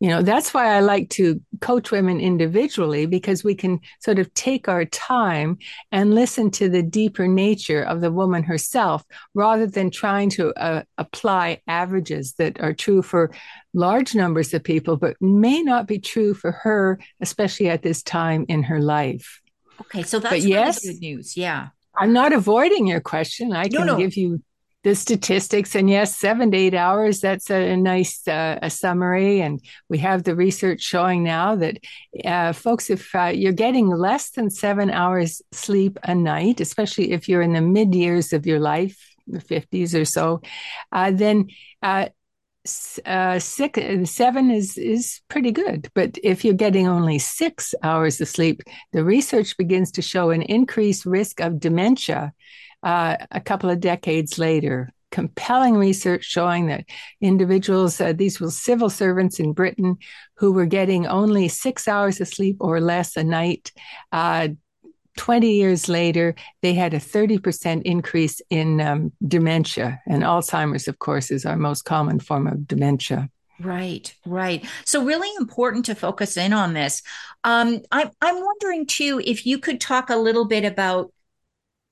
you 0.00 0.08
know 0.08 0.22
that's 0.22 0.52
why 0.52 0.74
i 0.74 0.80
like 0.80 1.08
to 1.08 1.40
coach 1.60 1.90
women 1.90 2.20
individually 2.20 3.06
because 3.06 3.44
we 3.44 3.54
can 3.54 3.80
sort 4.00 4.18
of 4.18 4.32
take 4.34 4.68
our 4.68 4.84
time 4.86 5.56
and 5.92 6.14
listen 6.14 6.50
to 6.50 6.68
the 6.68 6.82
deeper 6.82 7.28
nature 7.28 7.82
of 7.82 8.00
the 8.00 8.10
woman 8.10 8.42
herself 8.42 9.04
rather 9.34 9.66
than 9.66 9.90
trying 9.90 10.28
to 10.28 10.52
uh, 10.54 10.82
apply 10.98 11.60
averages 11.68 12.34
that 12.34 12.60
are 12.60 12.72
true 12.72 13.02
for 13.02 13.30
large 13.72 14.14
numbers 14.14 14.52
of 14.52 14.62
people 14.62 14.96
but 14.96 15.16
may 15.20 15.62
not 15.62 15.86
be 15.86 15.98
true 15.98 16.34
for 16.34 16.52
her 16.52 16.98
especially 17.20 17.68
at 17.68 17.82
this 17.82 18.02
time 18.02 18.44
in 18.48 18.62
her 18.62 18.80
life. 18.80 19.40
Okay 19.80 20.02
so 20.02 20.18
that's 20.18 20.34
but 20.34 20.42
yes, 20.42 20.84
really 20.84 20.94
good 20.94 21.00
news. 21.00 21.36
Yeah. 21.36 21.68
I'm 21.96 22.12
not 22.12 22.32
avoiding 22.32 22.86
your 22.86 23.00
question. 23.00 23.52
I 23.52 23.68
can 23.68 23.86
no, 23.86 23.92
no. 23.92 23.96
give 23.96 24.16
you 24.16 24.42
the 24.84 24.94
statistics 24.94 25.74
and 25.74 25.88
yes 25.88 26.14
seven 26.14 26.50
to 26.50 26.56
eight 26.56 26.74
hours 26.74 27.20
that's 27.20 27.50
a, 27.50 27.74
nice 27.76 28.28
uh, 28.28 28.58
a 28.62 28.70
summary. 28.70 29.40
And 29.40 29.60
we 29.88 29.98
have 29.98 30.22
the 30.22 30.36
research 30.36 30.82
showing 30.82 31.24
now 31.24 31.56
that 31.56 31.78
uh, 32.24 32.52
folks 32.52 32.90
if 32.90 33.14
uh, 33.14 33.32
you're 33.34 33.52
getting 33.52 33.88
less 33.88 34.30
than 34.30 34.50
seven 34.50 34.90
hours 34.90 35.42
sleep 35.52 35.98
a 36.04 36.14
night 36.14 36.60
especially 36.60 37.12
if 37.12 37.28
you're 37.28 37.42
in 37.42 37.54
the 37.54 37.60
mid 37.60 37.94
years 37.94 38.32
of 38.32 38.46
your 38.46 38.60
life 38.60 39.10
the 39.26 39.38
50s 39.38 39.98
or 39.98 40.04
so 40.04 40.42
uh, 40.92 41.10
then 41.10 41.48
uh, 42.66 43.08
uh, 43.08 43.38
six 43.38 43.80
seven 44.10 44.50
is 44.50 44.78
is 44.78 45.20
pretty 45.28 45.52
good 45.52 45.88
but 45.94 46.18
if 46.22 46.44
you're 46.44 46.54
getting 46.54 46.88
only 46.88 47.18
six 47.18 47.74
hours 47.82 48.20
of 48.20 48.28
sleep 48.28 48.62
the 48.92 49.04
research 49.04 49.56
begins 49.56 49.90
to 49.92 50.02
show 50.02 50.30
an 50.30 50.42
increased 50.42 51.04
risk 51.04 51.40
of 51.40 51.60
dementia 51.60 52.32
uh, 52.84 53.16
a 53.30 53.40
couple 53.40 53.70
of 53.70 53.80
decades 53.80 54.38
later. 54.38 54.90
Compelling 55.10 55.76
research 55.76 56.24
showing 56.24 56.66
that 56.66 56.84
individuals, 57.20 58.00
uh, 58.00 58.12
these 58.12 58.40
were 58.40 58.50
civil 58.50 58.90
servants 58.90 59.38
in 59.38 59.52
Britain 59.52 59.96
who 60.36 60.52
were 60.52 60.66
getting 60.66 61.06
only 61.06 61.48
six 61.48 61.88
hours 61.88 62.20
of 62.20 62.28
sleep 62.28 62.56
or 62.60 62.80
less 62.80 63.16
a 63.16 63.24
night, 63.24 63.72
uh, 64.12 64.48
20 65.16 65.52
years 65.52 65.88
later, 65.88 66.34
they 66.62 66.74
had 66.74 66.94
a 66.94 66.98
30% 66.98 67.82
increase 67.82 68.40
in 68.50 68.80
um, 68.80 69.12
dementia. 69.26 70.00
And 70.06 70.22
Alzheimer's, 70.22 70.88
of 70.88 70.98
course, 70.98 71.30
is 71.30 71.46
our 71.46 71.56
most 71.56 71.82
common 71.82 72.18
form 72.18 72.46
of 72.46 72.66
dementia. 72.66 73.30
Right, 73.60 74.12
right. 74.26 74.64
So 74.84 75.04
really 75.04 75.30
important 75.38 75.84
to 75.86 75.94
focus 75.94 76.36
in 76.36 76.52
on 76.52 76.74
this. 76.74 77.02
Um, 77.44 77.80
I, 77.92 78.10
I'm 78.20 78.44
wondering 78.44 78.86
too 78.86 79.20
if 79.24 79.46
you 79.46 79.58
could 79.58 79.80
talk 79.80 80.10
a 80.10 80.16
little 80.16 80.44
bit 80.44 80.64
about 80.64 81.12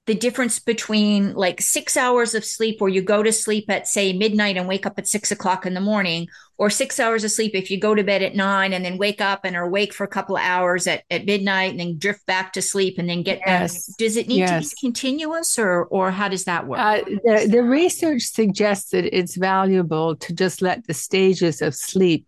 the 0.06 0.14
difference 0.14 0.59
between 0.59 1.32
like 1.35 1.61
six 1.61 1.97
hours 1.97 2.35
of 2.35 2.44
sleep 2.44 2.80
where 2.80 2.90
you 2.90 3.00
go 3.00 3.23
to 3.23 3.32
sleep 3.32 3.71
at 3.71 3.87
say 3.87 4.12
midnight 4.12 4.56
and 4.56 4.66
wake 4.66 4.85
up 4.85 4.99
at 4.99 5.06
six 5.06 5.30
o'clock 5.30 5.64
in 5.64 5.75
the 5.75 5.80
morning 5.80 6.26
or 6.59 6.71
six 6.71 6.99
hours 6.99 7.23
of 7.23 7.30
sleep 7.30 7.52
if 7.54 7.71
you 7.71 7.78
go 7.78 7.94
to 7.94 8.02
bed 8.02 8.21
at 8.21 8.35
nine 8.35 8.73
and 8.73 8.85
then 8.85 8.99
wake 8.99 9.21
up 9.21 9.44
and 9.44 9.54
are 9.54 9.62
awake 9.62 9.94
for 9.94 10.02
a 10.02 10.09
couple 10.09 10.37
of 10.37 10.42
hours 10.42 10.88
at, 10.88 11.04
at 11.09 11.25
midnight 11.25 11.71
and 11.71 11.78
then 11.78 11.99
drift 11.99 12.26
back 12.26 12.52
to 12.52 12.61
sleep 12.61 12.99
and 12.99 13.09
then 13.09 13.23
get 13.23 13.40
yes. 13.47 13.87
back 13.87 13.97
does 13.97 14.16
it 14.16 14.26
need 14.26 14.38
yes. 14.38 14.71
to 14.71 14.76
be 14.76 14.87
continuous 14.88 15.56
or 15.56 15.85
or 15.85 16.11
how 16.11 16.28
does 16.28 16.44
that 16.44 16.66
work 16.66 16.80
uh, 16.80 17.00
the, 17.04 17.47
the 17.49 17.62
research 17.62 18.23
suggests 18.23 18.90
that 18.90 19.04
it's 19.16 19.37
valuable 19.37 20.16
to 20.16 20.35
just 20.35 20.62
let 20.62 20.85
the 20.88 20.94
stages 20.94 21.62
of 21.62 21.76
sleep 21.76 22.26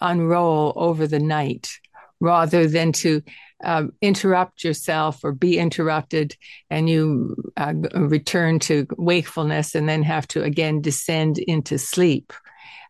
unroll 0.00 0.72
over 0.74 1.06
the 1.06 1.20
night 1.20 1.78
rather 2.20 2.66
than 2.66 2.90
to 2.90 3.22
um, 3.64 3.92
interrupt 4.00 4.64
yourself 4.64 5.24
or 5.24 5.32
be 5.32 5.58
interrupted 5.58 6.36
and 6.70 6.88
you 6.88 7.36
uh, 7.56 7.74
return 7.94 8.58
to 8.60 8.86
wakefulness 8.96 9.74
and 9.74 9.88
then 9.88 10.02
have 10.02 10.28
to 10.28 10.42
again 10.42 10.80
descend 10.80 11.38
into 11.38 11.78
sleep. 11.78 12.32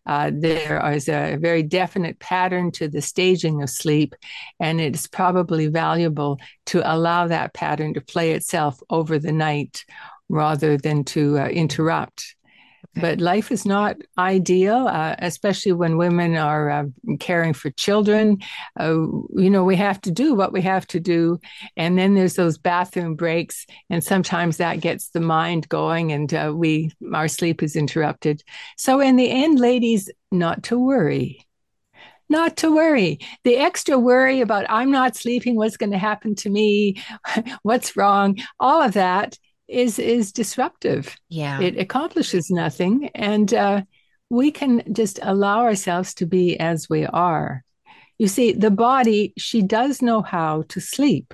Uh, 0.05 0.31
there 0.33 0.83
is 0.91 1.07
a 1.07 1.37
very 1.39 1.61
definite 1.61 2.17
pattern 2.19 2.71
to 2.71 2.87
the 2.87 3.01
staging 3.01 3.61
of 3.61 3.69
sleep, 3.69 4.15
and 4.59 4.81
it's 4.81 5.05
probably 5.05 5.67
valuable 5.67 6.39
to 6.65 6.81
allow 6.91 7.27
that 7.27 7.53
pattern 7.53 7.93
to 7.93 8.01
play 8.01 8.31
itself 8.31 8.79
over 8.89 9.19
the 9.19 9.31
night 9.31 9.85
rather 10.29 10.77
than 10.77 11.03
to 11.03 11.37
uh, 11.37 11.47
interrupt. 11.47 12.35
But 12.95 13.21
life 13.21 13.51
is 13.51 13.65
not 13.65 13.97
ideal, 14.17 14.87
uh, 14.87 15.15
especially 15.19 15.73
when 15.73 15.97
women 15.97 16.35
are 16.35 16.69
uh, 16.69 16.85
caring 17.19 17.53
for 17.53 17.69
children. 17.71 18.39
Uh, 18.79 18.93
you 19.35 19.49
know, 19.49 19.63
we 19.63 19.75
have 19.75 20.01
to 20.01 20.11
do 20.11 20.33
what 20.33 20.51
we 20.51 20.61
have 20.61 20.87
to 20.87 20.99
do. 20.99 21.39
And 21.77 21.97
then 21.97 22.15
there's 22.15 22.35
those 22.35 22.57
bathroom 22.57 23.15
breaks. 23.15 23.65
And 23.89 24.03
sometimes 24.03 24.57
that 24.57 24.81
gets 24.81 25.09
the 25.09 25.21
mind 25.21 25.69
going 25.69 26.11
and 26.11 26.33
uh, 26.33 26.53
we, 26.55 26.91
our 27.13 27.27
sleep 27.27 27.61
is 27.63 27.75
interrupted. 27.75 28.43
So 28.77 28.99
in 28.99 29.15
the 29.15 29.29
end, 29.29 29.59
ladies, 29.59 30.09
not 30.31 30.63
to 30.63 30.79
worry 30.79 31.45
not 32.31 32.57
to 32.57 32.73
worry. 32.73 33.19
The 33.43 33.57
extra 33.57 33.97
worry 33.97 34.41
about 34.41 34.67
I'm 34.69 34.91
not 34.91 35.15
sleeping, 35.15 35.55
what's 35.55 35.77
going 35.77 35.91
to 35.91 35.97
happen 35.97 36.35
to 36.35 36.49
me, 36.49 37.01
what's 37.63 37.97
wrong, 37.97 38.37
all 38.59 38.83
of 38.83 38.93
that 38.93 39.37
is 39.69 39.99
is 39.99 40.31
disruptive. 40.31 41.15
Yeah, 41.29 41.61
it 41.61 41.77
accomplishes 41.77 42.49
nothing, 42.49 43.09
and 43.15 43.53
uh, 43.53 43.81
we 44.29 44.51
can 44.51 44.83
just 44.93 45.19
allow 45.21 45.59
ourselves 45.61 46.13
to 46.15 46.25
be 46.25 46.59
as 46.59 46.89
we 46.89 47.05
are. 47.05 47.63
You 48.17 48.27
see, 48.27 48.51
the 48.51 48.71
body 48.71 49.33
she 49.37 49.61
does 49.61 50.01
know 50.01 50.21
how 50.21 50.63
to 50.69 50.79
sleep. 50.81 51.33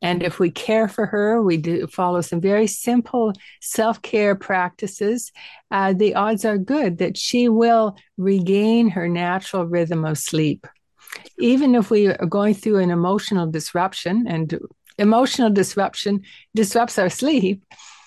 And 0.00 0.22
if 0.22 0.38
we 0.38 0.50
care 0.50 0.86
for 0.86 1.06
her, 1.06 1.42
we 1.42 1.56
do 1.56 1.86
follow 1.88 2.20
some 2.20 2.40
very 2.40 2.68
simple 2.68 3.32
self 3.60 4.00
care 4.00 4.36
practices, 4.36 5.32
uh, 5.70 5.92
the 5.92 6.14
odds 6.14 6.44
are 6.44 6.58
good 6.58 6.98
that 6.98 7.16
she 7.16 7.48
will 7.48 7.96
regain 8.16 8.90
her 8.90 9.08
natural 9.08 9.66
rhythm 9.66 10.04
of 10.04 10.18
sleep. 10.18 10.66
Even 11.38 11.74
if 11.74 11.90
we 11.90 12.06
are 12.06 12.26
going 12.26 12.54
through 12.54 12.78
an 12.78 12.90
emotional 12.90 13.50
disruption, 13.50 14.26
and 14.28 14.56
emotional 14.98 15.50
disruption 15.50 16.22
disrupts 16.54 16.98
our 16.98 17.08
sleep, 17.08 17.64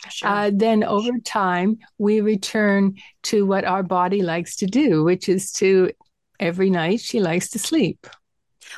sure. 0.09 0.29
uh, 0.29 0.51
then 0.53 0.83
over 0.83 1.11
time 1.23 1.79
we 1.97 2.21
return 2.21 2.95
to 3.23 3.45
what 3.45 3.65
our 3.65 3.83
body 3.83 4.21
likes 4.21 4.57
to 4.57 4.67
do, 4.67 5.03
which 5.03 5.29
is 5.29 5.51
to 5.53 5.91
every 6.39 6.69
night 6.69 6.99
she 6.99 7.19
likes 7.19 7.49
to 7.49 7.59
sleep. 7.59 8.07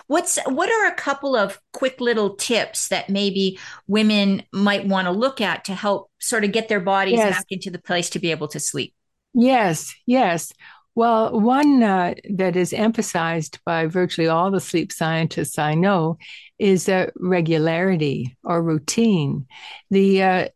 What's 0.08 0.40
what 0.46 0.70
are 0.72 0.88
a 0.88 0.96
couple 0.96 1.36
of 1.36 1.60
quick 1.72 2.02
little 2.02 2.36
tips 2.36 2.88
that 2.88 3.10
maybe 3.10 3.60
women 3.88 4.44
might 4.52 4.88
want 4.88 5.06
to 5.06 5.12
look 5.12 5.40
at 5.40 5.66
to 5.66 5.76
help 5.76 6.10
sort 6.20 6.44
of 6.44 6.52
get 6.52 6.68
their 6.68 6.80
bodies 6.80 7.18
yes. 7.18 7.38
back 7.38 7.46
into 7.50 7.70
the 7.70 7.80
place 7.80 8.10
to 8.12 8.20
be 8.20 8.32
able 8.32 8.48
to 8.50 8.60
sleep? 8.60 8.94
Yes, 9.34 9.94
yes. 10.06 10.52
Well, 10.96 11.40
one 11.40 11.82
uh, 11.82 12.14
that 12.36 12.56
is 12.56 12.72
emphasized 12.72 13.60
by 13.66 13.88
virtually 13.88 14.28
all 14.28 14.52
the 14.52 14.62
sleep 14.62 14.92
scientists 14.92 15.58
I 15.58 15.74
know 15.74 16.20
is 16.60 16.88
uh, 16.88 17.10
regularity 17.16 18.38
or 18.44 18.62
routine. 18.62 19.48
The 19.90 20.24
uh, 20.24 20.48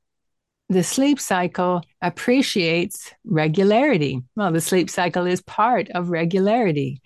the 0.69 0.83
sleep 0.83 1.19
cycle 1.19 1.81
appreciates 2.01 3.13
regularity. 3.25 4.21
Well, 4.35 4.51
the 4.51 4.61
sleep 4.61 4.89
cycle 4.89 5.25
is 5.25 5.41
part 5.41 5.89
of 5.91 6.09
regularity. 6.09 7.01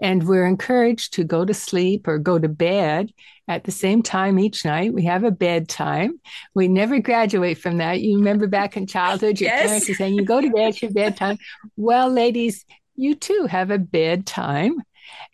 And 0.00 0.26
we're 0.26 0.46
encouraged 0.46 1.12
to 1.14 1.24
go 1.24 1.44
to 1.44 1.54
sleep 1.54 2.08
or 2.08 2.18
go 2.18 2.38
to 2.38 2.48
bed 2.48 3.12
at 3.46 3.64
the 3.64 3.70
same 3.70 4.02
time 4.02 4.38
each 4.38 4.64
night. 4.64 4.94
We 4.94 5.04
have 5.04 5.22
a 5.22 5.30
bedtime. 5.30 6.18
We 6.54 6.66
never 6.66 6.98
graduate 6.98 7.58
from 7.58 7.76
that. 7.76 8.00
You 8.00 8.16
remember 8.16 8.46
back 8.46 8.76
in 8.76 8.86
childhood, 8.86 9.38
your 9.40 9.50
yes. 9.50 9.66
parents 9.66 9.88
were 9.88 9.94
saying, 9.94 10.14
you 10.14 10.24
go 10.24 10.40
to 10.40 10.50
bed, 10.50 10.68
at 10.68 10.82
your 10.82 10.90
bedtime. 10.90 11.36
Well, 11.76 12.10
ladies, 12.10 12.64
you 12.96 13.14
too 13.14 13.46
have 13.50 13.70
a 13.70 13.78
bedtime. 13.78 14.82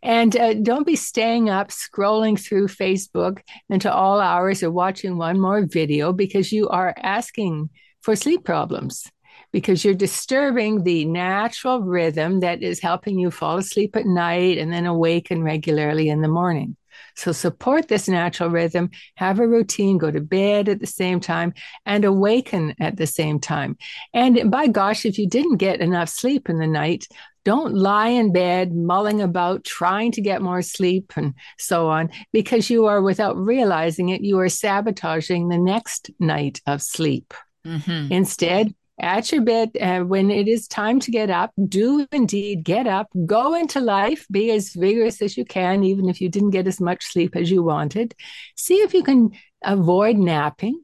And 0.02 0.36
uh, 0.36 0.54
don't 0.54 0.86
be 0.86 0.96
staying 0.96 1.50
up 1.50 1.68
scrolling 1.68 2.38
through 2.38 2.68
Facebook 2.68 3.40
into 3.68 3.92
all 3.92 4.20
hours 4.20 4.62
or 4.62 4.70
watching 4.70 5.18
one 5.18 5.40
more 5.40 5.66
video 5.66 6.12
because 6.12 6.52
you 6.52 6.68
are 6.68 6.94
asking 6.96 7.70
for 8.02 8.16
sleep 8.16 8.44
problems 8.44 9.10
because 9.52 9.84
you're 9.84 9.94
disturbing 9.94 10.84
the 10.84 11.04
natural 11.04 11.82
rhythm 11.82 12.40
that 12.40 12.62
is 12.62 12.80
helping 12.80 13.18
you 13.18 13.30
fall 13.30 13.58
asleep 13.58 13.96
at 13.96 14.06
night 14.06 14.58
and 14.58 14.72
then 14.72 14.86
awaken 14.86 15.42
regularly 15.42 16.08
in 16.08 16.22
the 16.22 16.28
morning. 16.28 16.76
So 17.16 17.32
support 17.32 17.88
this 17.88 18.08
natural 18.08 18.50
rhythm, 18.50 18.90
have 19.16 19.40
a 19.40 19.46
routine, 19.46 19.98
go 19.98 20.10
to 20.10 20.20
bed 20.20 20.68
at 20.68 20.80
the 20.80 20.86
same 20.86 21.20
time 21.20 21.54
and 21.84 22.04
awaken 22.04 22.74
at 22.80 22.96
the 22.96 23.06
same 23.06 23.40
time. 23.40 23.76
And 24.14 24.50
by 24.50 24.68
gosh, 24.68 25.04
if 25.04 25.18
you 25.18 25.28
didn't 25.28 25.56
get 25.56 25.80
enough 25.80 26.08
sleep 26.08 26.48
in 26.48 26.58
the 26.58 26.66
night, 26.66 27.06
don't 27.44 27.74
lie 27.74 28.08
in 28.08 28.32
bed 28.32 28.72
mulling 28.72 29.20
about 29.20 29.64
trying 29.64 30.12
to 30.12 30.20
get 30.20 30.42
more 30.42 30.62
sleep 30.62 31.12
and 31.16 31.34
so 31.58 31.88
on, 31.88 32.10
because 32.32 32.70
you 32.70 32.86
are, 32.86 33.02
without 33.02 33.36
realizing 33.36 34.10
it, 34.10 34.22
you 34.22 34.38
are 34.38 34.48
sabotaging 34.48 35.48
the 35.48 35.58
next 35.58 36.10
night 36.18 36.60
of 36.66 36.82
sleep. 36.82 37.34
Mm-hmm. 37.66 38.12
Instead, 38.12 38.74
at 39.00 39.32
your 39.32 39.42
bed 39.42 39.70
uh, 39.80 40.00
when 40.00 40.30
it 40.30 40.46
is 40.46 40.68
time 40.68 41.00
to 41.00 41.10
get 41.10 41.30
up 41.30 41.52
do 41.68 42.06
indeed 42.12 42.62
get 42.62 42.86
up 42.86 43.08
go 43.24 43.54
into 43.54 43.80
life 43.80 44.26
be 44.30 44.50
as 44.50 44.74
vigorous 44.74 45.22
as 45.22 45.36
you 45.36 45.44
can 45.44 45.82
even 45.82 46.08
if 46.08 46.20
you 46.20 46.28
didn't 46.28 46.50
get 46.50 46.66
as 46.66 46.80
much 46.80 47.02
sleep 47.04 47.34
as 47.34 47.50
you 47.50 47.62
wanted 47.62 48.14
see 48.56 48.74
if 48.74 48.92
you 48.92 49.02
can 49.02 49.30
avoid 49.64 50.16
napping 50.16 50.82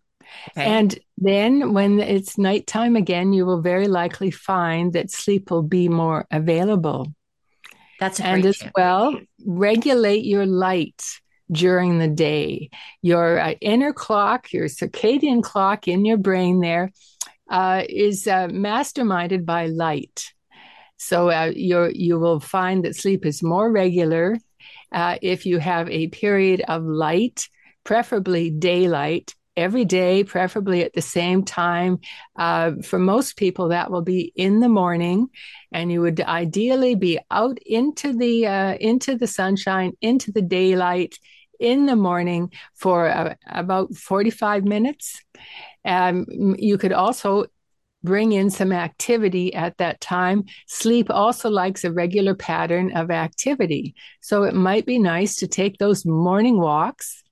okay. 0.56 0.64
and 0.64 0.98
then 1.18 1.72
when 1.72 1.98
it's 1.98 2.38
nighttime 2.38 2.96
again 2.96 3.32
you 3.32 3.46
will 3.46 3.62
very 3.62 3.88
likely 3.88 4.30
find 4.30 4.92
that 4.92 5.10
sleep 5.10 5.50
will 5.50 5.62
be 5.62 5.88
more 5.88 6.26
available 6.30 7.12
that's 7.98 8.20
and 8.20 8.44
as 8.44 8.58
tip. 8.58 8.72
well 8.76 9.18
regulate 9.44 10.24
your 10.24 10.46
light 10.46 11.02
during 11.50 11.98
the 11.98 12.08
day 12.08 12.68
your 13.02 13.38
uh, 13.38 13.54
inner 13.60 13.92
clock 13.92 14.52
your 14.52 14.66
circadian 14.66 15.42
clock 15.42 15.88
in 15.88 16.04
your 16.04 16.18
brain 16.18 16.60
there 16.60 16.90
uh, 17.48 17.82
is 17.88 18.26
uh, 18.26 18.48
masterminded 18.48 19.44
by 19.44 19.66
light. 19.66 20.32
So 20.96 21.30
uh, 21.30 21.52
you 21.54 21.90
you 21.94 22.18
will 22.18 22.40
find 22.40 22.84
that 22.84 22.96
sleep 22.96 23.26
is 23.26 23.42
more 23.42 23.70
regular 23.70 24.36
uh, 24.92 25.18
if 25.20 25.46
you 25.46 25.58
have 25.58 25.88
a 25.90 26.08
period 26.08 26.62
of 26.66 26.84
light, 26.84 27.48
preferably 27.84 28.50
daylight, 28.50 29.34
every 29.56 29.84
day, 29.84 30.24
preferably 30.24 30.82
at 30.82 30.92
the 30.92 31.02
same 31.02 31.44
time. 31.44 32.00
Uh, 32.36 32.72
for 32.82 32.98
most 32.98 33.36
people, 33.36 33.68
that 33.68 33.90
will 33.90 34.02
be 34.02 34.32
in 34.36 34.60
the 34.60 34.68
morning, 34.68 35.28
and 35.72 35.90
you 35.90 36.00
would 36.00 36.20
ideally 36.20 36.94
be 36.94 37.18
out 37.30 37.58
into 37.64 38.12
the 38.12 38.46
uh, 38.46 38.74
into 38.74 39.16
the 39.16 39.26
sunshine, 39.26 39.92
into 40.00 40.32
the 40.32 40.42
daylight 40.42 41.18
in 41.58 41.86
the 41.86 41.96
morning 41.96 42.52
for 42.74 43.08
uh, 43.08 43.34
about 43.48 43.94
45 43.94 44.64
minutes. 44.64 45.22
Um, 45.84 46.26
you 46.58 46.78
could 46.78 46.92
also 46.92 47.46
bring 48.02 48.32
in 48.32 48.50
some 48.50 48.72
activity 48.72 49.52
at 49.54 49.76
that 49.78 50.00
time. 50.00 50.44
Sleep 50.66 51.10
also 51.10 51.50
likes 51.50 51.84
a 51.84 51.92
regular 51.92 52.34
pattern 52.34 52.96
of 52.96 53.10
activity. 53.10 53.94
So 54.20 54.44
it 54.44 54.54
might 54.54 54.86
be 54.86 54.98
nice 54.98 55.36
to 55.36 55.48
take 55.48 55.78
those 55.78 56.06
morning 56.06 56.58
walks 56.58 57.22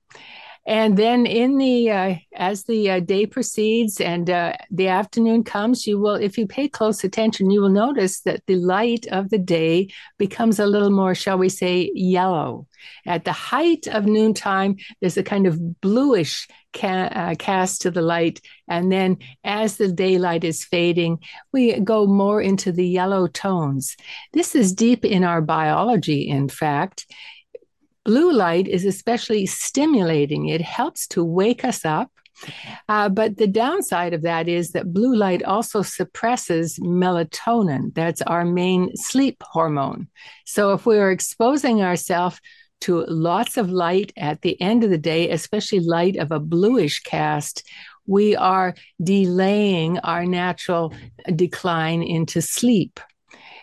And 0.67 0.97
then 0.97 1.27
in 1.27 1.57
the 1.57 1.91
uh, 1.91 2.15
as 2.35 2.63
the 2.63 2.89
uh, 2.89 2.99
day 2.99 3.27
proceeds 3.27 4.01
and 4.01 4.29
uh, 4.29 4.53
the 4.71 4.87
afternoon 4.87 5.43
comes, 5.43 5.85
you 5.85 5.99
will, 5.99 6.15
if 6.15 6.39
you 6.39 6.47
pay 6.47 6.67
close 6.67 7.03
attention, 7.03 7.51
you 7.51 7.61
will 7.61 7.69
notice 7.69 8.21
that 8.21 8.41
the 8.47 8.55
light 8.55 9.05
of 9.07 9.29
the 9.29 9.37
day 9.37 9.89
becomes 10.17 10.59
a 10.59 10.65
little 10.65 10.89
more, 10.89 11.13
shall 11.13 11.37
we 11.37 11.49
say, 11.49 11.91
yellow. 11.93 12.67
At 13.05 13.25
the 13.25 13.31
height 13.31 13.87
of 13.87 14.05
noontime, 14.05 14.77
there's 15.01 15.17
a 15.17 15.23
kind 15.23 15.45
of 15.45 15.81
bluish 15.81 16.47
ca- 16.73 17.09
uh, 17.11 17.35
cast 17.35 17.81
to 17.81 17.91
the 17.91 18.01
light, 18.01 18.41
and 18.67 18.91
then 18.91 19.17
as 19.43 19.77
the 19.77 19.91
daylight 19.91 20.43
is 20.43 20.65
fading, 20.65 21.19
we 21.53 21.79
go 21.79 22.07
more 22.07 22.41
into 22.41 22.71
the 22.71 22.87
yellow 22.87 23.27
tones. 23.27 23.95
This 24.33 24.55
is 24.55 24.73
deep 24.73 25.05
in 25.05 25.23
our 25.23 25.41
biology, 25.41 26.27
in 26.27 26.49
fact. 26.49 27.05
Blue 28.05 28.31
light 28.31 28.67
is 28.67 28.85
especially 28.85 29.45
stimulating. 29.45 30.47
It 30.47 30.61
helps 30.61 31.07
to 31.07 31.23
wake 31.23 31.65
us 31.65 31.83
up. 31.83 32.11
Uh, 32.89 33.09
but 33.09 33.37
the 33.37 33.47
downside 33.47 34.13
of 34.13 34.21
that 34.21 34.47
is 34.47 34.71
that 34.71 34.93
blue 34.93 35.15
light 35.15 35.41
also 35.43 35.81
suppresses 35.81 36.77
melatonin. 36.79 37.93
That's 37.93 38.21
our 38.23 38.45
main 38.45 38.95
sleep 38.95 39.41
hormone. 39.41 40.07
So 40.45 40.73
if 40.73 40.85
we 40.85 40.97
are 40.97 41.11
exposing 41.11 41.81
ourselves 41.81 42.39
to 42.81 43.05
lots 43.05 43.57
of 43.57 43.69
light 43.69 44.11
at 44.17 44.41
the 44.41 44.59
end 44.61 44.83
of 44.83 44.89
the 44.89 44.97
day, 44.97 45.31
especially 45.31 45.79
light 45.79 46.17
of 46.17 46.31
a 46.31 46.39
bluish 46.39 47.01
cast, 47.01 47.63
we 48.05 48.35
are 48.35 48.75
delaying 49.01 49.97
our 49.99 50.25
natural 50.25 50.93
decline 51.35 52.03
into 52.03 52.41
sleep. 52.41 52.99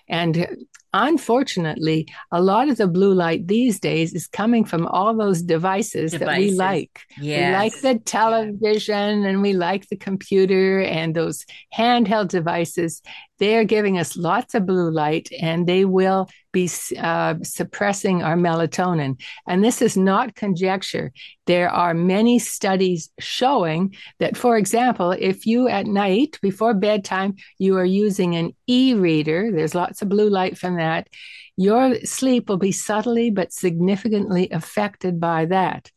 And 0.09 0.67
unfortunately, 0.93 2.07
a 2.31 2.43
lot 2.43 2.69
of 2.69 2.77
the 2.77 2.87
blue 2.87 3.15
light 3.15 3.47
these 3.47 3.81
days 3.81 4.13
is 4.13 4.27
coming 4.27 4.65
from 4.65 4.87
all 4.87 5.17
those 5.17 5.43
devices, 5.43 6.13
devices. 6.13 6.21
that 6.21 6.39
we 6.39 6.51
like. 6.53 7.01
Yes. 7.21 7.49
We 7.49 7.53
like 7.53 7.81
the 7.81 8.05
television 8.05 9.25
and 9.25 9.43
we 9.43 9.53
like 9.55 9.89
the 9.89 9.97
computer 9.97 10.81
and 10.81 11.15
those 11.15 11.45
handheld 11.77 12.29
devices 12.29 13.03
they 13.43 13.57
are 13.57 13.65
giving 13.65 13.99
us 13.99 14.17
lots 14.17 14.55
of 14.55 14.67
blue 14.67 14.89
light 14.89 15.29
and 15.41 15.67
they 15.67 15.85
will 15.85 16.29
be 16.53 16.71
uh, 16.97 17.35
suppressing 17.43 18.23
our 18.23 18.37
melatonin. 18.37 19.21
And 19.49 19.65
this 19.65 19.83
is 19.83 19.97
not 19.97 20.37
conjecture. 20.37 21.11
There 21.47 21.69
are 21.69 21.93
many 21.93 22.39
studies 22.39 23.11
showing 23.19 23.97
that, 24.21 24.37
for 24.37 24.57
example, 24.57 25.11
if 25.11 25.45
you 25.45 25.67
at 25.67 25.87
night 25.87 26.39
before 26.41 26.73
bedtime, 26.73 27.35
you 27.59 27.77
are 27.79 27.85
using 27.85 28.37
an 28.37 28.53
e 28.69 28.95
reader, 28.95 29.51
there's 29.51 29.75
lots 29.75 30.03
of 30.03 30.09
blue 30.09 30.31
light 30.31 30.57
from 30.57 30.77
that, 30.77 31.09
your 31.57 31.97
sleep 32.05 32.49
will 32.49 32.59
be 32.59 32.71
subtly 32.71 33.31
but 33.31 33.53
significantly 33.53 34.51
affected 34.53 35.19
by 35.19 35.47
that. 35.47 35.91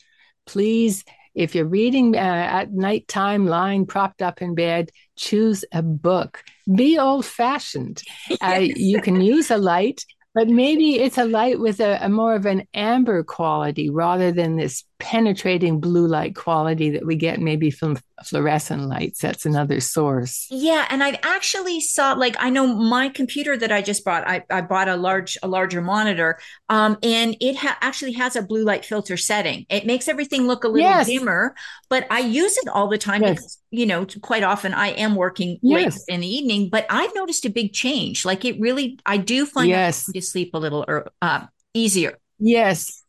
Please 0.47 1.05
if 1.35 1.53
you're 1.53 1.65
reading 1.65 2.15
uh, 2.15 2.19
at 2.19 2.71
nighttime, 2.71 3.45
lying 3.45 3.85
propped 3.85 4.21
up 4.21 4.41
in 4.41 4.55
bed, 4.55 4.89
choose 5.17 5.65
a 5.71 5.81
book. 5.81 6.43
Be 6.73 6.97
old 6.97 7.25
fashioned. 7.25 8.01
Yes. 8.29 8.39
Uh, 8.41 8.73
you 8.75 9.01
can 9.01 9.21
use 9.21 9.51
a 9.51 9.57
light, 9.57 10.03
but 10.33 10.47
maybe 10.47 10.99
it's 10.99 11.17
a 11.17 11.25
light 11.25 11.59
with 11.59 11.79
a, 11.79 12.03
a 12.03 12.09
more 12.09 12.35
of 12.35 12.45
an 12.45 12.63
amber 12.73 13.23
quality 13.23 13.89
rather 13.89 14.31
than 14.31 14.55
this 14.55 14.83
penetrating 14.97 15.79
blue 15.79 16.07
light 16.07 16.35
quality 16.35 16.89
that 16.91 17.05
we 17.05 17.15
get 17.15 17.39
maybe 17.39 17.69
from 17.69 17.97
fluorescent 18.23 18.83
lights. 18.83 19.19
That's 19.21 19.45
another 19.45 19.79
source. 19.79 20.47
Yeah, 20.49 20.85
and 20.89 21.03
I've 21.03 21.19
actually 21.23 21.81
saw 21.81 22.13
like 22.13 22.35
I 22.39 22.49
know 22.49 22.65
my 22.67 23.09
computer 23.09 23.57
that 23.57 23.71
I 23.71 23.81
just 23.81 24.05
bought. 24.05 24.27
I, 24.27 24.43
I 24.49 24.61
bought 24.61 24.87
a 24.87 24.95
large 24.95 25.37
a 25.43 25.47
larger 25.47 25.81
monitor, 25.81 26.39
um, 26.69 26.97
and 27.03 27.35
it 27.39 27.57
ha- 27.57 27.77
actually 27.81 28.13
has 28.13 28.35
a 28.35 28.41
blue 28.41 28.63
light 28.63 28.85
filter 28.85 29.17
setting. 29.17 29.65
It 29.69 29.85
makes 29.85 30.07
everything 30.07 30.47
look 30.47 30.63
a 30.63 30.67
little 30.67 30.89
yes. 30.89 31.07
dimmer, 31.07 31.55
but 31.89 32.07
I 32.09 32.19
use 32.19 32.57
it 32.57 32.69
all 32.69 32.87
the 32.87 32.97
time 32.97 33.21
yes. 33.21 33.35
because 33.35 33.61
you 33.71 33.85
know 33.85 34.05
quite 34.21 34.43
often 34.43 34.73
I 34.73 34.87
am 34.89 35.15
working 35.15 35.59
yes. 35.61 35.95
late 36.07 36.15
in 36.15 36.21
the 36.21 36.27
evening. 36.27 36.69
But 36.69 36.85
I've 36.89 37.13
noticed 37.15 37.45
a 37.45 37.49
big 37.49 37.73
change. 37.73 38.25
Like 38.25 38.45
it 38.45 38.59
really, 38.59 38.99
I 39.05 39.17
do 39.17 39.45
find 39.45 39.69
yes. 39.69 40.11
to 40.11 40.21
sleep 40.21 40.51
a 40.53 40.57
little 40.57 40.85
or 40.87 41.11
uh, 41.21 41.45
easier. 41.73 42.17
Yes, 42.39 43.04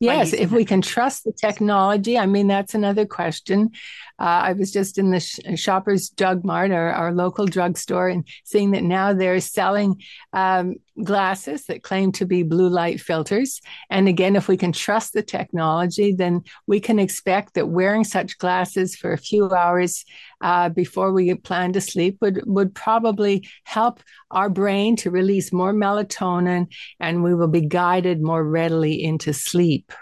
Yes, 0.00 0.32
if 0.32 0.52
we 0.52 0.64
can 0.64 0.80
trust 0.80 1.24
the 1.24 1.32
technology. 1.32 2.16
I 2.16 2.26
mean, 2.26 2.46
that's 2.46 2.74
another 2.74 3.04
question. 3.04 3.72
Uh, 4.18 4.22
I 4.22 4.52
was 4.52 4.72
just 4.72 4.96
in 4.96 5.10
the 5.10 5.18
sh- 5.18 5.40
Shoppers 5.56 6.10
Drug 6.10 6.44
Mart, 6.44 6.70
our, 6.70 6.92
our 6.92 7.12
local 7.12 7.46
drugstore, 7.46 8.08
and 8.08 8.26
seeing 8.44 8.70
that 8.72 8.84
now 8.84 9.12
they're 9.12 9.40
selling 9.40 10.00
um, 10.32 10.76
glasses 11.02 11.66
that 11.66 11.82
claim 11.82 12.12
to 12.12 12.26
be 12.26 12.42
blue 12.42 12.68
light 12.68 13.00
filters. 13.00 13.60
And 13.90 14.08
again, 14.08 14.36
if 14.36 14.48
we 14.48 14.56
can 14.56 14.72
trust 14.72 15.12
the 15.12 15.22
technology, 15.22 16.12
then 16.12 16.42
we 16.66 16.80
can 16.80 16.98
expect 16.98 17.54
that 17.54 17.68
wearing 17.68 18.04
such 18.04 18.38
glasses 18.38 18.96
for 18.96 19.12
a 19.12 19.18
few 19.18 19.50
hours 19.50 20.04
uh, 20.40 20.68
before 20.68 21.12
we 21.12 21.34
plan 21.34 21.72
to 21.72 21.80
sleep 21.80 22.18
would, 22.20 22.42
would 22.46 22.74
probably 22.74 23.48
help 23.64 24.00
our 24.30 24.48
brain 24.48 24.96
to 24.96 25.10
release 25.10 25.52
more 25.52 25.72
melatonin 25.72 26.66
and 27.00 27.22
we 27.22 27.34
will 27.34 27.48
be 27.48 27.66
guided 27.66 28.22
more 28.22 28.44
readily 28.44 29.02
into 29.02 29.32
sleep. 29.32 29.92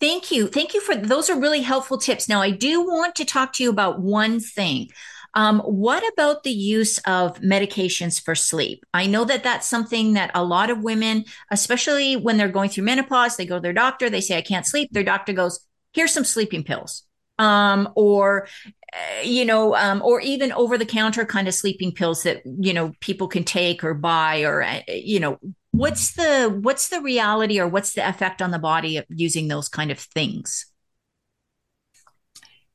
Thank 0.00 0.30
you. 0.30 0.46
Thank 0.46 0.72
you 0.72 0.80
for 0.80 0.96
those 0.96 1.28
are 1.28 1.38
really 1.38 1.60
helpful 1.60 1.98
tips. 1.98 2.26
Now, 2.26 2.40
I 2.40 2.50
do 2.50 2.82
want 2.82 3.14
to 3.16 3.24
talk 3.26 3.52
to 3.54 3.62
you 3.62 3.68
about 3.68 4.00
one 4.00 4.40
thing. 4.40 4.88
Um, 5.34 5.60
what 5.60 6.02
about 6.12 6.42
the 6.42 6.50
use 6.50 6.98
of 6.98 7.40
medications 7.40 8.20
for 8.20 8.34
sleep? 8.34 8.84
I 8.92 9.06
know 9.06 9.24
that 9.24 9.44
that's 9.44 9.68
something 9.68 10.14
that 10.14 10.30
a 10.34 10.44
lot 10.44 10.70
of 10.70 10.82
women, 10.82 11.24
especially 11.50 12.16
when 12.16 12.36
they're 12.36 12.48
going 12.48 12.70
through 12.70 12.84
menopause, 12.84 13.36
they 13.36 13.46
go 13.46 13.56
to 13.56 13.60
their 13.60 13.72
doctor, 13.72 14.10
they 14.10 14.20
say, 14.20 14.36
I 14.36 14.42
can't 14.42 14.66
sleep. 14.66 14.90
Their 14.92 15.04
doctor 15.04 15.32
goes, 15.32 15.60
here's 15.92 16.12
some 16.12 16.24
sleeping 16.24 16.64
pills. 16.64 17.04
Um, 17.38 17.88
or, 17.94 18.48
uh, 18.92 19.22
you 19.22 19.44
know, 19.44 19.74
um, 19.74 20.02
or 20.02 20.20
even 20.20 20.52
over 20.52 20.76
the 20.76 20.84
counter 20.84 21.24
kind 21.24 21.48
of 21.48 21.54
sleeping 21.54 21.92
pills 21.92 22.24
that, 22.24 22.42
you 22.44 22.74
know, 22.74 22.92
people 23.00 23.28
can 23.28 23.44
take 23.44 23.82
or 23.82 23.94
buy 23.94 24.42
or, 24.42 24.62
uh, 24.62 24.80
you 24.88 25.20
know, 25.20 25.38
what's 25.70 26.14
the 26.14 26.48
what's 26.62 26.88
the 26.88 27.00
reality 27.00 27.60
or 27.60 27.68
what's 27.68 27.94
the 27.94 28.06
effect 28.06 28.42
on 28.42 28.50
the 28.50 28.58
body 28.58 28.96
of 28.96 29.04
using 29.08 29.48
those 29.48 29.68
kind 29.68 29.90
of 29.90 29.98
things 29.98 30.69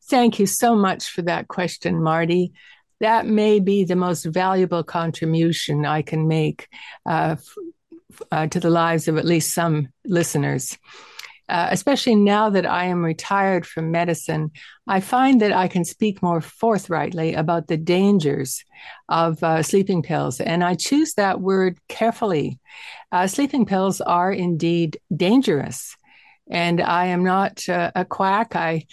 thank 0.09 0.39
you 0.39 0.45
so 0.45 0.75
much 0.75 1.09
for 1.09 1.21
that 1.21 1.47
question 1.47 2.01
marty 2.01 2.53
that 3.01 3.25
may 3.25 3.59
be 3.59 3.83
the 3.83 3.95
most 3.95 4.25
valuable 4.25 4.83
contribution 4.83 5.85
i 5.85 6.01
can 6.01 6.27
make 6.27 6.67
uh, 7.05 7.35
f- 7.37 8.21
uh, 8.31 8.47
to 8.47 8.59
the 8.59 8.69
lives 8.69 9.07
of 9.07 9.17
at 9.17 9.25
least 9.25 9.53
some 9.53 9.87
listeners 10.05 10.77
uh, 11.47 11.67
especially 11.69 12.15
now 12.15 12.49
that 12.49 12.65
I 12.65 12.85
am 12.85 13.05
retired 13.05 13.65
from 13.67 13.91
medicine, 13.91 14.51
I 14.87 14.99
find 14.99 15.41
that 15.41 15.53
I 15.53 15.67
can 15.67 15.85
speak 15.85 16.23
more 16.23 16.41
forthrightly 16.41 17.35
about 17.35 17.67
the 17.67 17.77
dangers 17.77 18.63
of 19.09 19.43
uh, 19.43 19.61
sleeping 19.61 20.01
pills. 20.01 20.41
And 20.41 20.63
I 20.63 20.73
choose 20.73 21.13
that 21.13 21.41
word 21.41 21.77
carefully. 21.87 22.59
Uh, 23.11 23.27
sleeping 23.27 23.65
pills 23.65 24.01
are 24.01 24.31
indeed 24.31 24.99
dangerous. 25.15 25.95
And 26.49 26.81
I 26.81 27.07
am 27.07 27.23
not 27.23 27.67
uh, 27.69 27.91
a 27.95 28.05
quack. 28.05 28.55
I 28.55 28.85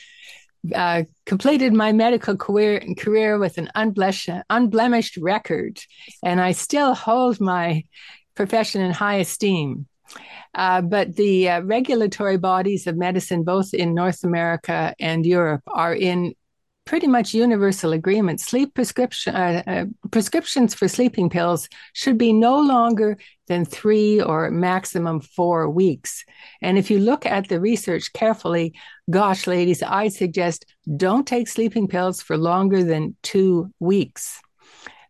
uh, 0.75 1.03
completed 1.27 1.73
my 1.73 1.93
medical 1.93 2.37
career, 2.37 2.83
career 2.99 3.39
with 3.39 3.59
an 3.59 3.69
unblemished, 3.75 4.29
unblemished 4.49 5.17
record, 5.17 5.81
and 6.23 6.41
I 6.41 6.53
still 6.53 6.95
hold 6.95 7.41
my 7.41 7.85
profession 8.35 8.81
in 8.83 8.93
high 8.93 9.17
esteem. 9.17 9.87
Uh, 10.55 10.83
but 10.83 11.17
the 11.17 11.49
uh, 11.49 11.63
regulatory 11.63 12.37
bodies 12.37 12.87
of 12.87 12.97
medicine, 12.97 13.43
both 13.43 13.73
in 13.73 13.95
North 13.95 14.23
America 14.23 14.95
and 15.01 15.25
Europe, 15.25 15.63
are 15.67 15.95
in 15.95 16.35
pretty 16.85 17.07
much 17.07 17.35
universal 17.35 17.93
agreement. 17.93 18.41
Sleep 18.41 18.75
prescription 18.75 19.35
uh, 19.35 19.63
uh, 19.67 19.85
prescriptions 20.11 20.75
for 20.75 20.89
sleeping 20.89 21.31
pills 21.31 21.69
should 21.93 22.19
be 22.19 22.33
no 22.33 22.61
longer 22.61 23.17
than 23.49 23.65
three 23.65 24.21
or 24.21 24.51
maximum 24.51 25.21
four 25.21 25.71
weeks. 25.71 26.25
And 26.61 26.79
if 26.79 26.91
you 26.91 26.99
look 26.99 27.25
at 27.25 27.49
the 27.49 27.61
research 27.61 28.13
carefully, 28.13 28.75
gosh, 29.11 29.47
ladies, 29.47 29.83
I 29.83 30.09
suggest 30.09 30.67
don't 30.97 31.27
take 31.27 31.49
sleeping 31.49 31.89
pills 31.89 32.21
for 32.21 32.37
longer 32.37 32.83
than 32.83 33.17
two 33.23 33.73
weeks. 33.79 34.41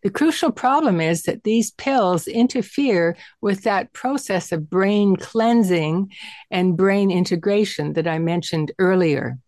The 0.02 0.10
crucial 0.10 0.50
problem 0.50 1.00
is 1.00 1.22
that 1.22 1.44
these 1.44 1.70
pills 1.70 2.26
interfere 2.26 3.16
with 3.40 3.62
that 3.62 3.92
process 3.92 4.50
of 4.50 4.68
brain 4.68 5.14
cleansing 5.14 6.12
and 6.50 6.76
brain 6.76 7.12
integration 7.12 7.92
that 7.92 8.08
I 8.08 8.18
mentioned 8.18 8.72
earlier. 8.80 9.38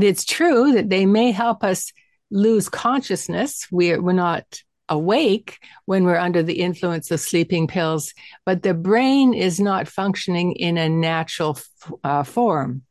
It's 0.00 0.24
true 0.24 0.72
that 0.72 0.90
they 0.90 1.06
may 1.06 1.32
help 1.32 1.64
us 1.64 1.92
lose 2.30 2.68
consciousness. 2.68 3.66
We're, 3.70 4.00
we're 4.00 4.12
not 4.12 4.44
awake 4.88 5.58
when 5.86 6.04
we're 6.04 6.18
under 6.18 6.42
the 6.42 6.60
influence 6.60 7.10
of 7.10 7.20
sleeping 7.20 7.66
pills, 7.66 8.12
but 8.44 8.62
the 8.62 8.74
brain 8.74 9.32
is 9.34 9.60
not 9.60 9.88
functioning 9.88 10.52
in 10.52 10.76
a 10.76 10.88
natural 10.88 11.58
uh, 12.04 12.24
form. 12.24 12.82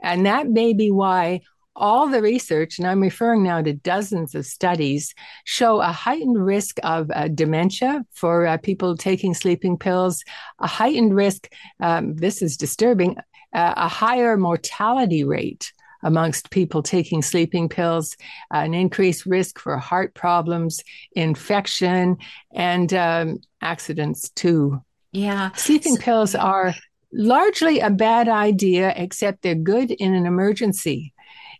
And 0.00 0.26
that 0.26 0.48
may 0.48 0.72
be 0.72 0.90
why 0.90 1.40
all 1.76 2.08
the 2.08 2.22
research, 2.22 2.78
and 2.78 2.86
I'm 2.86 3.00
referring 3.00 3.42
now 3.42 3.62
to 3.62 3.72
dozens 3.72 4.34
of 4.34 4.44
studies, 4.44 5.14
show 5.44 5.80
a 5.80 5.86
heightened 5.86 6.44
risk 6.44 6.78
of 6.82 7.10
uh, 7.10 7.28
dementia 7.28 8.04
for 8.12 8.46
uh, 8.46 8.56
people 8.58 8.96
taking 8.96 9.34
sleeping 9.34 9.78
pills, 9.78 10.22
a 10.58 10.66
heightened 10.66 11.14
risk, 11.14 11.50
um, 11.80 12.16
this 12.16 12.42
is 12.42 12.56
disturbing, 12.56 13.16
uh, 13.54 13.74
a 13.76 13.88
higher 13.88 14.36
mortality 14.36 15.24
rate 15.24 15.72
amongst 16.02 16.50
people 16.50 16.82
taking 16.82 17.22
sleeping 17.22 17.68
pills, 17.68 18.16
an 18.50 18.74
increased 18.74 19.26
risk 19.26 19.58
for 19.58 19.76
heart 19.78 20.14
problems, 20.14 20.82
infection, 21.12 22.16
and 22.54 22.92
um, 22.94 23.38
accidents 23.60 24.30
too. 24.30 24.82
Yeah. 25.12 25.52
Sleeping 25.52 25.96
so, 25.96 26.02
pills 26.02 26.34
are 26.34 26.74
largely 27.12 27.80
a 27.80 27.90
bad 27.90 28.28
idea, 28.28 28.92
except 28.96 29.42
they're 29.42 29.54
good 29.54 29.90
in 29.90 30.14
an 30.14 30.26
emergency. 30.26 31.12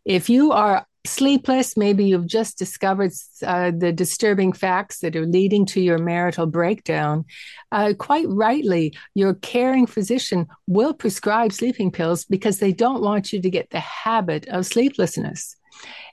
If 0.04 0.30
you 0.30 0.52
are 0.52 0.86
sleepless, 1.06 1.76
maybe 1.76 2.04
you've 2.04 2.26
just 2.26 2.58
discovered 2.58 3.12
uh, 3.44 3.72
the 3.76 3.92
disturbing 3.92 4.52
facts 4.52 4.98
that 5.00 5.16
are 5.16 5.26
leading 5.26 5.64
to 5.66 5.80
your 5.80 5.98
marital 5.98 6.46
breakdown, 6.46 7.24
uh, 7.72 7.94
quite 7.98 8.26
rightly, 8.28 8.94
your 9.14 9.34
caring 9.34 9.86
physician 9.86 10.46
will 10.66 10.92
prescribe 10.92 11.52
sleeping 11.52 11.90
pills 11.90 12.24
because 12.24 12.58
they 12.58 12.72
don't 12.72 13.02
want 13.02 13.32
you 13.32 13.40
to 13.40 13.50
get 13.50 13.70
the 13.70 13.80
habit 13.80 14.46
of 14.48 14.66
sleeplessness. 14.66 15.56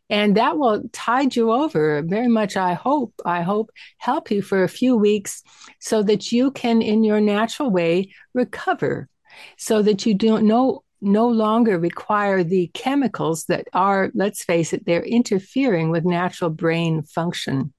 And 0.10 0.38
that 0.38 0.58
will 0.58 0.84
tide 0.94 1.36
you 1.36 1.52
over. 1.52 2.02
Very 2.02 2.30
much, 2.30 2.56
I 2.56 2.74
hope, 2.74 3.14
I 3.26 3.42
hope, 3.42 3.72
help 3.98 4.32
you 4.32 4.42
for 4.42 4.64
a 4.64 4.70
few 4.70 4.96
weeks 4.96 5.44
so 5.80 6.02
that 6.04 6.32
you 6.32 6.52
can, 6.52 6.82
in 6.82 7.04
your 7.04 7.20
natural 7.20 7.70
way, 7.70 8.14
recover. 8.34 9.10
So 9.58 9.82
that 9.84 10.06
you 10.06 10.16
don't 10.16 10.48
know 10.48 10.84
no 11.02 11.28
longer 11.28 11.80
require 11.80 12.44
the 12.44 12.68
chemicals 12.74 13.46
that 13.46 13.68
are, 13.74 14.12
let's 14.14 14.44
face 14.44 14.74
it, 14.74 14.86
they're 14.86 15.04
interfering 15.04 15.90
with 15.90 16.06
natural 16.06 16.50
brain 16.50 17.04
function. 17.04 17.74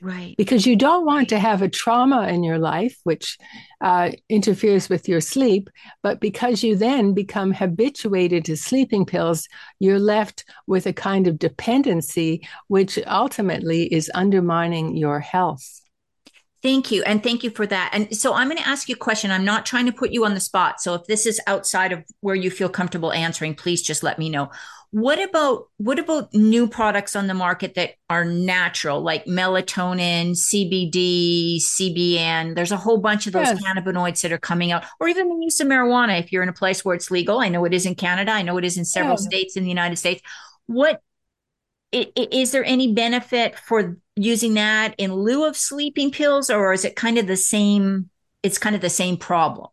Right. 0.00 0.36
Because 0.36 0.64
you 0.64 0.76
don't 0.76 1.04
want 1.04 1.18
right. 1.18 1.28
to 1.30 1.38
have 1.40 1.60
a 1.60 1.68
trauma 1.68 2.28
in 2.28 2.44
your 2.44 2.58
life, 2.58 2.96
which 3.02 3.36
uh, 3.80 4.12
interferes 4.28 4.88
with 4.88 5.08
your 5.08 5.20
sleep. 5.20 5.70
But 6.02 6.20
because 6.20 6.62
you 6.62 6.76
then 6.76 7.14
become 7.14 7.52
habituated 7.52 8.44
to 8.44 8.56
sleeping 8.56 9.04
pills, 9.06 9.48
you're 9.80 9.98
left 9.98 10.44
with 10.66 10.86
a 10.86 10.92
kind 10.92 11.26
of 11.26 11.38
dependency, 11.38 12.46
which 12.68 12.98
ultimately 13.06 13.92
is 13.92 14.10
undermining 14.14 14.96
your 14.96 15.18
health. 15.18 15.77
Thank 16.60 16.90
you. 16.90 17.04
And 17.04 17.22
thank 17.22 17.44
you 17.44 17.50
for 17.50 17.66
that. 17.66 17.90
And 17.92 18.16
so 18.16 18.34
I'm 18.34 18.48
going 18.48 18.58
to 18.58 18.66
ask 18.66 18.88
you 18.88 18.96
a 18.96 18.98
question. 18.98 19.30
I'm 19.30 19.44
not 19.44 19.64
trying 19.64 19.86
to 19.86 19.92
put 19.92 20.10
you 20.10 20.24
on 20.24 20.34
the 20.34 20.40
spot. 20.40 20.80
So 20.80 20.94
if 20.94 21.04
this 21.06 21.24
is 21.24 21.40
outside 21.46 21.92
of 21.92 22.04
where 22.20 22.34
you 22.34 22.50
feel 22.50 22.68
comfortable 22.68 23.12
answering, 23.12 23.54
please 23.54 23.80
just 23.80 24.02
let 24.02 24.18
me 24.18 24.28
know. 24.28 24.50
What 24.90 25.22
about 25.22 25.68
what 25.76 25.98
about 25.98 26.32
new 26.32 26.66
products 26.66 27.14
on 27.14 27.26
the 27.26 27.34
market 27.34 27.74
that 27.74 27.96
are 28.08 28.24
natural, 28.24 29.02
like 29.02 29.26
melatonin, 29.26 30.30
CBD, 30.30 31.58
CBN? 31.58 32.54
There's 32.54 32.72
a 32.72 32.76
whole 32.78 32.96
bunch 32.96 33.26
of 33.26 33.34
those 33.34 33.48
yes. 33.48 33.62
cannabinoids 33.62 34.22
that 34.22 34.32
are 34.32 34.38
coming 34.38 34.72
out, 34.72 34.84
or 34.98 35.06
even 35.06 35.28
the 35.28 35.44
use 35.44 35.60
of 35.60 35.68
marijuana 35.68 36.18
if 36.18 36.32
you're 36.32 36.42
in 36.42 36.48
a 36.48 36.54
place 36.54 36.86
where 36.86 36.94
it's 36.94 37.10
legal. 37.10 37.38
I 37.38 37.50
know 37.50 37.66
it 37.66 37.74
is 37.74 37.84
in 37.84 37.96
Canada. 37.96 38.32
I 38.32 38.40
know 38.40 38.56
it 38.56 38.64
is 38.64 38.78
in 38.78 38.86
several 38.86 39.18
states 39.18 39.56
in 39.56 39.62
the 39.62 39.68
United 39.68 39.96
States. 39.96 40.22
What 40.66 41.02
is 41.92 42.50
there 42.52 42.64
any 42.64 42.92
benefit 42.92 43.58
for 43.58 43.98
using 44.22 44.54
that 44.54 44.94
in 44.98 45.12
lieu 45.12 45.46
of 45.46 45.56
sleeping 45.56 46.10
pills 46.10 46.50
or 46.50 46.72
is 46.72 46.84
it 46.84 46.96
kind 46.96 47.18
of 47.18 47.26
the 47.26 47.36
same 47.36 48.10
it's 48.42 48.58
kind 48.58 48.76
of 48.76 48.82
the 48.82 48.90
same 48.90 49.16
problem? 49.16 49.68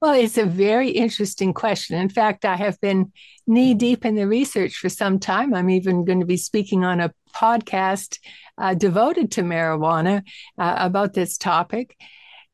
Well 0.00 0.14
it's 0.14 0.38
a 0.38 0.46
very 0.46 0.90
interesting 0.90 1.52
question. 1.54 1.98
In 1.98 2.08
fact 2.08 2.44
i 2.44 2.56
have 2.56 2.80
been 2.80 3.12
knee 3.46 3.74
deep 3.74 4.04
in 4.04 4.14
the 4.14 4.26
research 4.26 4.76
for 4.76 4.88
some 4.88 5.18
time. 5.18 5.54
I'm 5.54 5.70
even 5.70 6.04
going 6.04 6.20
to 6.20 6.26
be 6.26 6.36
speaking 6.36 6.84
on 6.84 7.00
a 7.00 7.12
podcast 7.34 8.18
uh, 8.58 8.74
devoted 8.74 9.32
to 9.32 9.42
marijuana 9.42 10.22
uh, 10.58 10.74
about 10.78 11.12
this 11.12 11.38
topic. 11.38 11.96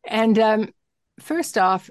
And 0.04 0.38
um, 0.38 0.68
first 1.20 1.56
off 1.56 1.88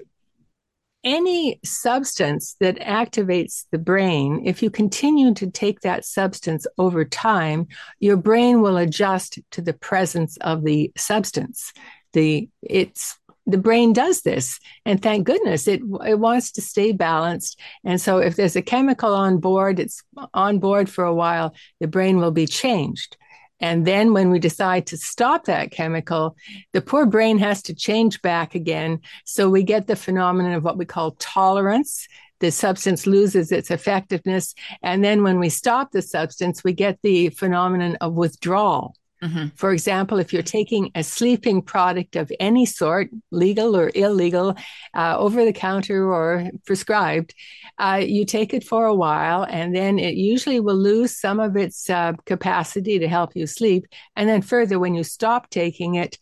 any 1.04 1.58
substance 1.64 2.56
that 2.60 2.78
activates 2.78 3.64
the 3.70 3.78
brain, 3.78 4.42
if 4.44 4.62
you 4.62 4.70
continue 4.70 5.34
to 5.34 5.50
take 5.50 5.80
that 5.80 6.04
substance 6.04 6.66
over 6.78 7.04
time, 7.04 7.66
your 7.98 8.16
brain 8.16 8.60
will 8.62 8.76
adjust 8.76 9.38
to 9.52 9.60
the 9.60 9.72
presence 9.72 10.36
of 10.38 10.64
the 10.64 10.92
substance. 10.96 11.72
The 12.12 12.48
it's 12.62 13.18
the 13.46 13.58
brain 13.58 13.92
does 13.92 14.22
this, 14.22 14.60
and 14.84 15.02
thank 15.02 15.26
goodness 15.26 15.66
it 15.66 15.82
it 16.06 16.18
wants 16.18 16.52
to 16.52 16.60
stay 16.60 16.92
balanced. 16.92 17.58
And 17.84 18.00
so, 18.00 18.18
if 18.18 18.36
there's 18.36 18.56
a 18.56 18.62
chemical 18.62 19.14
on 19.14 19.38
board, 19.38 19.80
it's 19.80 20.02
on 20.32 20.58
board 20.58 20.88
for 20.88 21.04
a 21.04 21.14
while. 21.14 21.54
The 21.80 21.88
brain 21.88 22.18
will 22.18 22.30
be 22.30 22.46
changed. 22.46 23.16
And 23.62 23.86
then 23.86 24.12
when 24.12 24.30
we 24.30 24.40
decide 24.40 24.86
to 24.88 24.96
stop 24.96 25.44
that 25.44 25.70
chemical, 25.70 26.36
the 26.72 26.82
poor 26.82 27.06
brain 27.06 27.38
has 27.38 27.62
to 27.62 27.74
change 27.74 28.20
back 28.20 28.54
again. 28.54 29.00
So 29.24 29.48
we 29.48 29.62
get 29.62 29.86
the 29.86 29.96
phenomenon 29.96 30.52
of 30.52 30.64
what 30.64 30.76
we 30.76 30.84
call 30.84 31.12
tolerance. 31.12 32.08
The 32.40 32.50
substance 32.50 33.06
loses 33.06 33.52
its 33.52 33.70
effectiveness. 33.70 34.56
And 34.82 35.04
then 35.04 35.22
when 35.22 35.38
we 35.38 35.48
stop 35.48 35.92
the 35.92 36.02
substance, 36.02 36.64
we 36.64 36.72
get 36.72 36.98
the 37.02 37.28
phenomenon 37.30 37.96
of 38.00 38.14
withdrawal. 38.14 38.96
Mm-hmm. 39.22 39.48
For 39.54 39.72
example, 39.72 40.18
if 40.18 40.32
you're 40.32 40.42
taking 40.42 40.90
a 40.96 41.04
sleeping 41.04 41.62
product 41.62 42.16
of 42.16 42.32
any 42.40 42.66
sort, 42.66 43.08
legal 43.30 43.76
or 43.76 43.92
illegal, 43.94 44.56
uh, 44.94 45.16
over 45.16 45.44
the 45.44 45.52
counter 45.52 46.12
or 46.12 46.50
prescribed, 46.66 47.32
uh, 47.78 48.00
you 48.04 48.24
take 48.24 48.52
it 48.52 48.64
for 48.64 48.84
a 48.86 48.94
while 48.94 49.44
and 49.44 49.74
then 49.74 50.00
it 50.00 50.14
usually 50.14 50.58
will 50.58 50.76
lose 50.76 51.16
some 51.16 51.38
of 51.38 51.56
its 51.56 51.88
uh, 51.88 52.12
capacity 52.26 52.98
to 52.98 53.06
help 53.06 53.36
you 53.36 53.46
sleep. 53.46 53.86
And 54.16 54.28
then 54.28 54.42
further, 54.42 54.80
when 54.80 54.94
you 54.94 55.04
stop 55.04 55.50
taking 55.50 55.94
it, 55.94 56.18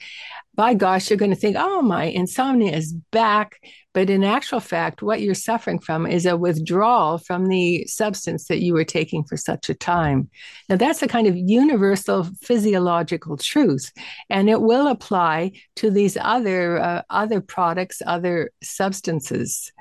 by 0.55 0.75
gosh, 0.75 1.09
you're 1.09 1.17
going 1.17 1.31
to 1.31 1.37
think, 1.37 1.57
oh, 1.59 1.81
my 1.83 2.05
insomnia 2.05 2.73
is 2.73 2.93
back. 3.13 3.61
But 3.93 4.11
in 4.11 4.23
actual 4.23 4.61
fact, 4.61 5.03
what 5.03 5.21
you're 5.21 5.35
suffering 5.35 5.79
from 5.81 6.07
is 6.07 6.27
a 6.27 6.37
withdrawal 6.37 7.19
from 7.19 7.47
the 7.47 7.85
substance 7.87 8.47
that 8.47 8.61
you 8.61 8.73
were 8.73 8.85
taking 8.85 9.25
for 9.25 9.37
such 9.37 9.69
a 9.69 9.75
time. 9.75 10.29
Now, 10.69 10.77
that's 10.77 11.03
a 11.03 11.09
kind 11.09 11.27
of 11.27 11.37
universal 11.37 12.29
physiological 12.41 13.37
truth, 13.37 13.91
and 14.29 14.49
it 14.49 14.61
will 14.61 14.87
apply 14.87 15.53
to 15.77 15.91
these 15.91 16.17
other 16.21 16.79
uh, 16.81 17.03
other 17.11 17.41
products, 17.41 18.01
other 18.07 18.51
substances. 18.63 19.73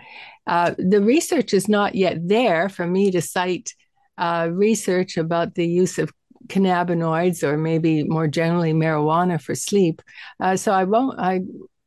Uh, 0.48 0.74
the 0.80 1.02
research 1.02 1.54
is 1.54 1.68
not 1.68 1.94
yet 1.94 2.28
there 2.28 2.70
for 2.70 2.88
me 2.88 3.12
to 3.12 3.22
cite 3.22 3.76
uh, 4.18 4.50
research 4.52 5.18
about 5.18 5.54
the 5.56 5.68
use 5.68 6.00
of 6.00 6.12
cannabinoids 6.50 7.44
or 7.44 7.58
maybe 7.58 8.04
more 8.04 8.28
generally 8.28 8.74
marijuana 8.74 9.42
for 9.42 9.56
sleep. 9.56 10.02
Uh, 10.40 10.58
so 10.58 10.72
I 10.72 10.84
won't, 10.84 11.20
I, 11.20 11.42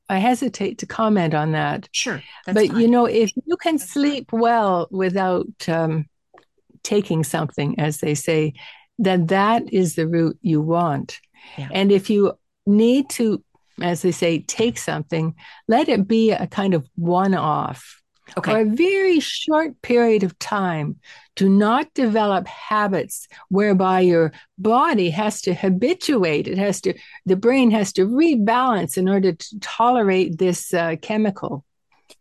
I 0.09 0.19
hesitate 0.19 0.79
to 0.79 0.87
comment 0.87 1.35
on 1.35 1.53
that. 1.53 1.89
Sure. 1.93 2.23
but 2.47 2.69
fine. 2.69 2.81
you 2.81 2.89
know, 2.89 3.07
if 3.07 3.33
you 3.47 3.57
can 3.57 3.79
sleep 3.79 4.33
well 4.33 4.89
without 4.91 5.47
um, 5.69 6.07
taking 6.83 7.25
something, 7.25 7.79
as 7.79 7.99
they 7.99 8.15
say, 8.15 8.55
then 8.99 9.27
that 9.27 9.73
is 9.73 9.95
the 9.95 10.07
route 10.07 10.39
you 10.43 10.61
want. 10.61 11.21
Yeah. 11.57 11.69
And 11.73 11.91
if 11.91 12.11
you 12.11 12.35
need 12.67 13.11
to, 13.11 13.43
as 13.81 14.03
they 14.03 14.13
say, 14.13 14.41
take 14.41 14.79
something, 14.79 15.35
let 15.67 15.89
it 15.89 16.07
be 16.07 16.31
a 16.31 16.47
kind 16.47 16.75
of 16.75 16.87
one 16.95 17.35
off 17.35 18.02
okay. 18.37 18.53
for 18.53 18.61
a 18.61 18.65
very 18.65 19.21
short 19.21 19.81
period 19.83 20.23
of 20.23 20.39
time. 20.39 20.97
Do 21.35 21.49
not 21.49 21.93
develop 21.95 22.47
habits 22.47 23.27
whereby 23.49 24.01
your 24.01 24.33
body 24.59 25.11
has 25.11 25.41
to 25.43 25.55
habituate. 25.55 26.47
It 26.47 26.59
has 26.59 26.81
to, 26.83 26.95
the 27.25 27.37
brain 27.37 27.71
has 27.71 27.93
to 27.95 28.07
rebalance 28.07 28.99
in 28.99 29.09
order 29.09 29.33
to 29.33 29.61
tolerate 29.61 30.39
this 30.39 30.75
uh, 30.75 30.97
chemical. 31.01 31.65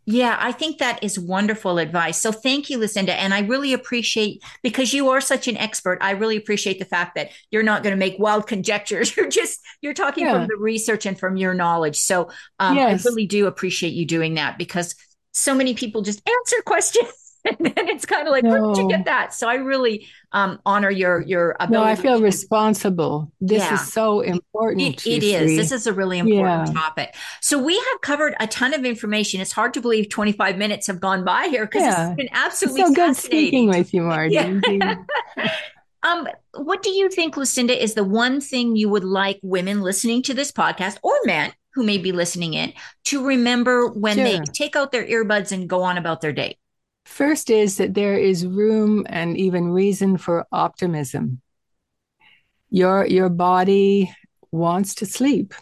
Yeah, 0.05 0.35
I 0.39 0.51
think 0.51 0.79
that 0.79 1.03
is 1.03 1.19
wonderful 1.19 1.77
advice. 1.77 2.19
So 2.19 2.31
thank 2.31 2.69
you, 2.69 2.79
Lucinda. 2.79 3.13
And 3.19 3.33
I 3.33 3.41
really 3.41 3.73
appreciate 3.73 4.43
because 4.63 4.93
you 4.93 5.09
are 5.09 5.21
such 5.21 5.47
an 5.47 5.57
expert. 5.57 5.99
I 6.01 6.11
really 6.11 6.37
appreciate 6.37 6.79
the 6.79 6.85
fact 6.85 7.15
that 7.15 7.29
you're 7.51 7.63
not 7.63 7.83
going 7.83 7.93
to 7.93 7.99
make 7.99 8.17
wild 8.17 8.47
conjectures. 8.53 9.15
You're 9.15 9.29
just 9.29 9.59
you're 9.81 9.93
talking 9.93 10.25
yeah. 10.25 10.33
from 10.33 10.47
the 10.47 10.57
research 10.57 11.05
and 11.05 11.19
from 11.19 11.37
your 11.37 11.53
knowledge. 11.53 11.97
So 11.97 12.29
um, 12.59 12.75
yes. 12.75 13.05
I 13.05 13.09
really 13.09 13.27
do 13.27 13.45
appreciate 13.45 13.93
you 13.93 14.05
doing 14.05 14.35
that 14.35 14.57
because 14.57 14.95
so 15.31 15.55
many 15.55 15.73
people 15.73 16.01
just 16.01 16.21
answer 16.27 16.61
questions. 16.65 17.07
and 17.43 17.57
then 17.59 17.89
it's 17.89 18.05
kind 18.05 18.27
of 18.27 18.31
like, 18.31 18.43
no. 18.43 18.51
where 18.51 18.73
did 18.73 18.81
you 18.81 18.87
get 18.87 19.05
that? 19.05 19.33
So 19.33 19.49
I 19.49 19.55
really 19.55 20.07
um, 20.31 20.59
honor 20.63 20.91
your 20.91 21.21
your 21.21 21.55
ability. 21.59 21.73
No, 21.73 21.83
I 21.83 21.95
feel 21.95 22.21
responsible. 22.21 23.31
This 23.41 23.63
yeah. 23.63 23.73
is 23.73 23.91
so 23.91 24.19
important. 24.19 24.81
it, 24.81 25.07
it 25.07 25.23
is. 25.23 25.57
This 25.57 25.71
is 25.71 25.87
a 25.87 25.93
really 25.93 26.19
important 26.19 26.67
yeah. 26.67 26.73
topic. 26.73 27.15
So 27.41 27.57
we 27.57 27.75
have 27.75 28.01
covered 28.01 28.35
a 28.39 28.45
ton 28.45 28.75
of 28.75 28.85
information. 28.85 29.41
It's 29.41 29.51
hard 29.51 29.73
to 29.73 29.81
believe 29.81 30.09
25 30.09 30.57
minutes 30.57 30.85
have 30.85 30.99
gone 30.99 31.25
by 31.25 31.47
here 31.47 31.65
because 31.65 31.81
yeah. 31.81 32.09
it's 32.09 32.15
been 32.15 32.29
absolutely 32.31 32.81
it's 32.81 32.89
so 32.91 32.95
good 32.95 33.15
speaking 33.15 33.69
with 33.69 33.91
you, 33.91 34.03
Margie. 34.03 34.37
um, 36.03 36.27
what 36.53 36.83
do 36.83 36.91
you 36.91 37.09
think, 37.09 37.37
Lucinda, 37.37 37.81
is 37.81 37.95
the 37.95 38.03
one 38.03 38.39
thing 38.39 38.75
you 38.75 38.87
would 38.87 39.03
like 39.03 39.39
women 39.41 39.81
listening 39.81 40.21
to 40.23 40.35
this 40.35 40.51
podcast 40.51 40.97
or 41.01 41.15
men 41.25 41.53
who 41.73 41.83
may 41.83 41.97
be 41.97 42.11
listening 42.11 42.53
in 42.53 42.73
to 43.05 43.25
remember 43.25 43.87
when 43.87 44.15
sure. 44.15 44.23
they 44.23 44.39
take 44.53 44.75
out 44.75 44.91
their 44.91 45.05
earbuds 45.05 45.51
and 45.51 45.69
go 45.69 45.83
on 45.83 45.97
about 45.97 46.21
their 46.21 46.33
day? 46.33 46.57
First 47.05 47.49
is 47.49 47.77
that 47.77 47.93
there 47.93 48.17
is 48.17 48.45
room 48.45 49.05
and 49.09 49.37
even 49.37 49.71
reason 49.71 50.17
for 50.17 50.45
optimism. 50.51 51.41
Your 52.69 53.05
your 53.05 53.29
body 53.29 54.13
wants 54.51 54.95
to 54.95 55.05
sleep 55.05 55.53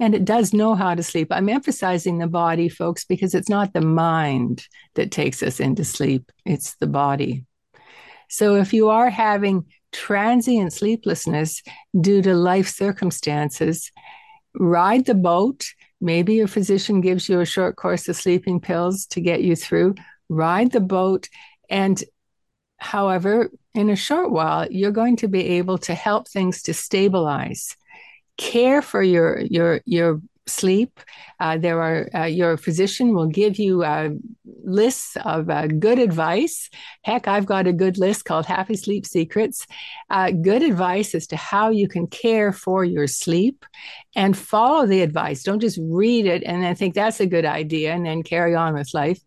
and 0.00 0.14
it 0.14 0.24
does 0.24 0.52
know 0.52 0.74
how 0.74 0.94
to 0.94 1.02
sleep. 1.02 1.28
I'm 1.30 1.48
emphasizing 1.48 2.18
the 2.18 2.26
body, 2.26 2.68
folks, 2.68 3.04
because 3.04 3.34
it's 3.34 3.48
not 3.48 3.72
the 3.72 3.80
mind 3.80 4.66
that 4.94 5.10
takes 5.10 5.42
us 5.42 5.58
into 5.60 5.84
sleep, 5.84 6.30
it's 6.44 6.76
the 6.76 6.86
body. 6.86 7.44
So 8.28 8.56
if 8.56 8.72
you 8.72 8.90
are 8.90 9.10
having 9.10 9.64
transient 9.90 10.72
sleeplessness 10.72 11.62
due 11.98 12.22
to 12.22 12.34
life 12.34 12.68
circumstances, 12.68 13.90
ride 14.54 15.06
the 15.06 15.14
boat. 15.14 15.66
Maybe 16.00 16.34
your 16.34 16.48
physician 16.48 17.00
gives 17.00 17.28
you 17.28 17.40
a 17.40 17.46
short 17.46 17.76
course 17.76 18.08
of 18.08 18.16
sleeping 18.16 18.60
pills 18.60 19.06
to 19.06 19.20
get 19.20 19.42
you 19.42 19.56
through. 19.56 19.94
Ride 20.28 20.72
the 20.72 20.80
boat. 20.80 21.28
And 21.68 22.02
however, 22.78 23.50
in 23.74 23.90
a 23.90 23.96
short 23.96 24.30
while, 24.30 24.70
you're 24.70 24.90
going 24.90 25.16
to 25.16 25.28
be 25.28 25.58
able 25.58 25.78
to 25.78 25.94
help 25.94 26.28
things 26.28 26.62
to 26.62 26.74
stabilize. 26.74 27.76
Care 28.36 28.82
for 28.82 29.02
your 29.02 29.40
your 29.40 29.80
your 29.84 30.20
sleep. 30.48 31.00
Uh, 31.40 31.56
there 31.58 31.80
are 31.82 32.08
uh, 32.14 32.24
your 32.24 32.56
physician 32.56 33.14
will 33.14 33.26
give 33.26 33.58
you 33.58 33.82
uh, 33.82 34.10
lists 34.64 35.16
of 35.24 35.48
uh, 35.50 35.66
good 35.66 35.98
advice. 35.98 36.70
Heck, 37.02 37.28
I've 37.28 37.46
got 37.46 37.66
a 37.66 37.72
good 37.72 37.98
list 37.98 38.24
called 38.24 38.46
Happy 38.46 38.76
Sleep 38.76 39.06
Secrets. 39.06 39.66
Uh, 40.10 40.30
good 40.30 40.62
advice 40.62 41.14
as 41.14 41.26
to 41.28 41.36
how 41.36 41.70
you 41.70 41.88
can 41.88 42.06
care 42.06 42.52
for 42.52 42.84
your 42.84 43.06
sleep 43.06 43.64
and 44.16 44.36
follow 44.36 44.86
the 44.86 45.02
advice. 45.02 45.42
Don't 45.42 45.60
just 45.60 45.78
read 45.80 46.26
it 46.26 46.42
and 46.44 46.62
then 46.62 46.74
think 46.74 46.94
that's 46.94 47.20
a 47.20 47.26
good 47.26 47.44
idea 47.44 47.92
and 47.92 48.04
then 48.04 48.22
carry 48.22 48.54
on 48.54 48.74
with 48.74 48.94
life. 48.94 49.20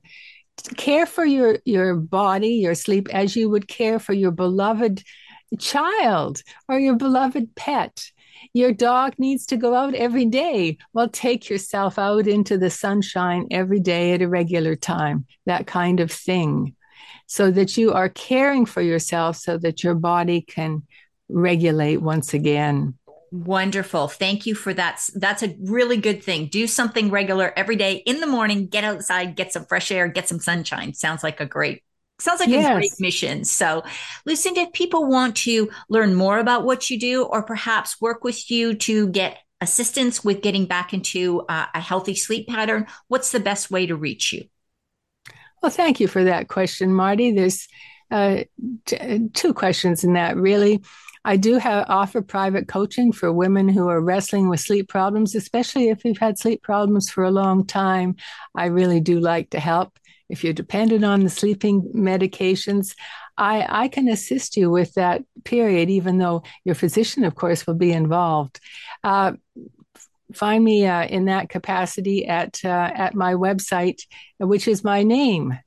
Care 0.78 1.06
for 1.06 1.26
your 1.26 1.58
your 1.66 1.96
body, 1.96 2.56
your 2.56 2.76
sleep 2.76 3.10
as 3.14 3.36
you 3.36 3.50
would 3.50 3.68
care 3.68 4.00
for 4.00 4.14
your 4.14 4.32
beloved 4.32 5.02
child 5.60 6.44
or 6.68 6.80
your 6.80 6.96
beloved 6.96 7.56
pet 7.56 8.12
your 8.54 8.74
dog 8.74 9.14
needs 9.18 9.46
to 9.48 9.58
go 9.58 9.76
out 9.76 9.94
every 9.94 10.26
day. 10.26 10.78
Well, 10.94 11.10
take 11.10 11.50
yourself 11.50 11.98
out 11.98 12.28
into 12.28 12.58
the 12.58 12.70
sunshine 12.70 13.48
every 13.52 13.80
day 13.80 14.14
at 14.14 14.22
a 14.22 14.28
regular 14.28 14.76
time, 14.76 15.26
that 15.46 15.68
kind 15.68 16.00
of 16.00 16.12
thing, 16.12 16.76
so 17.28 17.52
that 17.52 17.78
you 17.78 17.94
are 17.94 18.10
caring 18.10 18.66
for 18.66 18.82
yourself 18.82 19.38
so 19.38 19.58
that 19.60 19.84
your 19.84 19.96
body 19.96 20.42
can 20.42 20.84
regulate 21.30 21.98
once 21.98 22.34
again. 22.34 22.96
Wonderful. 23.32 24.10
Thank 24.10 24.46
you 24.46 24.56
for 24.56 24.74
that. 24.74 25.08
That's 25.16 25.42
a 25.42 25.56
really 25.62 25.96
good 25.96 26.22
thing. 26.22 26.48
Do 26.48 26.68
something 26.68 27.10
regular 27.10 27.54
every 27.56 27.78
day 27.78 27.96
in 27.96 28.20
the 28.20 28.28
morning, 28.28 28.68
get 28.68 28.84
outside, 28.84 29.38
get 29.38 29.54
some 29.54 29.66
fresh 29.66 29.90
air, 29.90 30.10
get 30.10 30.28
some 30.28 30.40
sunshine. 30.40 30.94
Sounds 30.94 31.24
like 31.24 31.40
a 31.40 31.46
great 31.46 31.82
Sounds 32.22 32.40
like 32.40 32.50
yes. 32.50 32.70
a 32.70 32.74
great 32.76 32.92
mission. 33.00 33.44
So, 33.44 33.84
Lucinda, 34.26 34.62
if 34.62 34.74
people 34.74 35.08
want 35.08 35.36
to 35.38 35.72
learn 35.90 36.14
more 36.14 36.38
about 36.38 36.64
what 36.64 36.90
you 36.90 37.00
do 37.00 37.24
or 37.24 37.42
perhaps 37.42 38.00
work 38.00 38.24
with 38.24 38.52
you 38.52 38.76
to 38.76 39.08
get 39.10 39.40
assistance 39.60 40.24
with 40.24 40.42
getting 40.42 40.66
back 40.66 40.94
into 40.94 41.42
uh, 41.50 41.66
a 41.74 41.80
healthy 41.80 42.14
sleep 42.14 42.48
pattern, 42.48 42.86
what's 43.08 43.32
the 43.32 43.40
best 43.40 43.72
way 43.72 43.88
to 43.88 43.96
reach 43.96 44.34
you? 44.34 44.44
Well, 45.64 45.72
thank 45.72 46.00
you 46.00 46.08
for 46.08 46.24
that 46.24 46.48
question, 46.48 46.94
Marty. 46.94 47.32
There's 47.32 47.68
uh, 48.12 48.44
t- 48.86 49.30
two 49.34 49.54
questions 49.56 50.04
in 50.04 50.14
that, 50.14 50.38
really. 50.38 50.84
I 51.24 51.38
do 51.38 51.58
have, 51.58 51.86
offer 51.88 52.22
private 52.22 52.68
coaching 52.68 53.12
for 53.12 53.32
women 53.32 53.68
who 53.68 53.88
are 53.88 54.02
wrestling 54.02 54.50
with 54.50 54.60
sleep 54.60 54.90
problems, 54.90 55.36
especially 55.36 55.90
if 55.90 56.04
you've 56.04 56.18
had 56.18 56.40
sleep 56.40 56.64
problems 56.64 57.10
for 57.10 57.24
a 57.24 57.32
long 57.32 57.66
time. 57.66 58.16
I 58.56 58.66
really 58.66 59.00
do 59.00 59.20
like 59.20 59.52
to 59.52 59.60
help 59.60 59.98
if 60.32 60.44
you're 60.44 60.54
dependent 60.54 61.04
on 61.04 61.24
the 61.24 61.30
sleeping 61.30 61.92
medications, 61.94 62.96
I, 63.38 63.84
I 63.84 63.88
can 63.90 64.08
assist 64.08 64.56
you 64.56 64.70
with 64.70 64.94
that 64.94 65.24
period, 65.44 65.90
even 65.90 66.18
though 66.18 66.44
your 66.64 66.76
physician, 66.76 67.24
of 67.26 67.36
course, 67.36 67.68
will 67.68 67.76
be 67.76 67.92
involved. 67.92 68.60
Uh, 69.04 69.34
find 70.34 70.64
me 70.64 70.86
uh, 70.86 71.06
in 71.06 71.26
that 71.26 71.50
capacity 71.50 72.26
at 72.28 72.60
uh, 72.64 72.92
at 72.94 73.14
my 73.14 73.34
website, 73.34 74.02
which 74.40 74.68
is 74.68 74.84
my 74.84 75.04
name, 75.04 75.58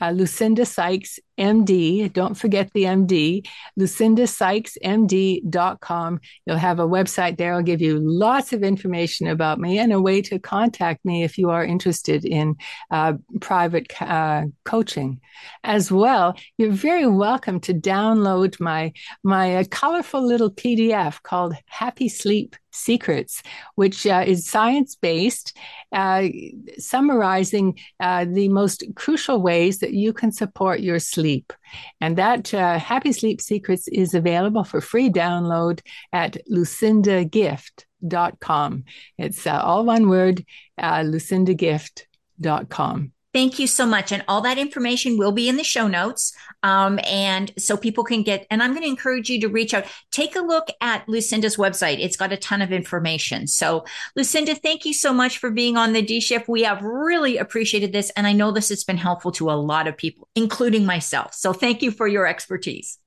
uh, 0.00 0.10
Lucinda 0.10 0.64
Sykes, 0.64 1.18
MD. 1.38 2.12
Don't 2.12 2.34
forget 2.34 2.70
the 2.72 2.84
MD, 2.84 3.46
lucindasykesmd.com. 3.78 6.20
You'll 6.46 6.56
have 6.56 6.80
a 6.80 6.88
website 6.88 7.38
there. 7.38 7.54
I'll 7.54 7.62
give 7.62 7.80
you 7.80 7.98
lots 7.98 8.52
of 8.52 8.62
information 8.62 9.28
about 9.28 9.58
me 9.58 9.78
and 9.78 9.90
a 9.92 10.00
way 10.00 10.20
to 10.22 10.38
contact 10.38 11.04
me 11.04 11.24
if 11.24 11.36
you 11.38 11.50
are 11.50 11.64
interested 11.64 12.24
in 12.24 12.56
uh, 12.90 13.14
private 13.40 13.92
uh, 14.02 14.44
coaching. 14.64 15.20
As 15.64 15.92
well, 15.92 16.36
you're 16.56 16.72
very 16.72 17.06
welcome 17.06 17.60
to 17.60 17.74
download 17.74 18.58
my, 18.60 18.92
my 19.22 19.56
uh, 19.56 19.64
colorful 19.70 20.26
little 20.26 20.50
PDF 20.50 21.22
called 21.22 21.54
Happy 21.66 22.08
Sleep 22.08 22.56
Secrets, 22.70 23.42
which 23.74 24.06
uh, 24.06 24.24
is 24.26 24.48
science 24.48 24.94
based, 24.94 25.56
uh, 25.92 26.24
summarizing 26.78 27.78
uh, 28.00 28.24
the 28.24 28.48
most 28.48 28.84
crucial 28.94 29.40
ways 29.40 29.78
that 29.78 29.92
you 29.92 30.12
can 30.12 30.32
support 30.32 30.80
your 30.80 30.98
sleep. 30.98 31.27
And 32.00 32.16
that 32.16 32.54
uh, 32.54 32.78
Happy 32.78 33.12
Sleep 33.12 33.40
Secrets 33.40 33.88
is 33.88 34.14
available 34.14 34.62
for 34.64 34.80
free 34.80 35.10
download 35.10 35.80
at 36.12 36.38
lucindagift.com. 36.50 38.84
It's 39.18 39.46
uh, 39.46 39.60
all 39.62 39.84
one 39.84 40.08
word, 40.08 40.44
uh, 40.78 41.00
lucindagift.com. 41.00 43.12
Thank 43.34 43.58
you 43.58 43.66
so 43.66 43.84
much. 43.84 44.10
And 44.10 44.24
all 44.26 44.40
that 44.40 44.56
information 44.56 45.18
will 45.18 45.32
be 45.32 45.50
in 45.50 45.56
the 45.56 45.64
show 45.64 45.86
notes. 45.86 46.32
Um, 46.62 46.98
and 47.04 47.52
so 47.58 47.76
people 47.76 48.02
can 48.02 48.22
get, 48.22 48.46
and 48.50 48.62
I'm 48.62 48.70
going 48.70 48.82
to 48.82 48.88
encourage 48.88 49.28
you 49.28 49.38
to 49.42 49.48
reach 49.48 49.74
out. 49.74 49.84
Take 50.10 50.34
a 50.34 50.40
look 50.40 50.68
at 50.80 51.06
Lucinda's 51.08 51.58
website. 51.58 51.98
It's 52.00 52.16
got 52.16 52.32
a 52.32 52.38
ton 52.38 52.62
of 52.62 52.72
information. 52.72 53.46
So, 53.46 53.84
Lucinda, 54.16 54.54
thank 54.54 54.86
you 54.86 54.94
so 54.94 55.12
much 55.12 55.38
for 55.38 55.50
being 55.50 55.76
on 55.76 55.92
the 55.92 56.02
D 56.02 56.20
Shift. 56.20 56.48
We 56.48 56.62
have 56.62 56.82
really 56.82 57.36
appreciated 57.36 57.92
this. 57.92 58.10
And 58.16 58.26
I 58.26 58.32
know 58.32 58.50
this 58.50 58.70
has 58.70 58.82
been 58.82 58.96
helpful 58.96 59.32
to 59.32 59.50
a 59.50 59.52
lot 59.52 59.86
of 59.86 59.96
people, 59.96 60.28
including 60.34 60.86
myself. 60.86 61.34
So, 61.34 61.52
thank 61.52 61.82
you 61.82 61.90
for 61.90 62.08
your 62.08 62.26
expertise. 62.26 62.98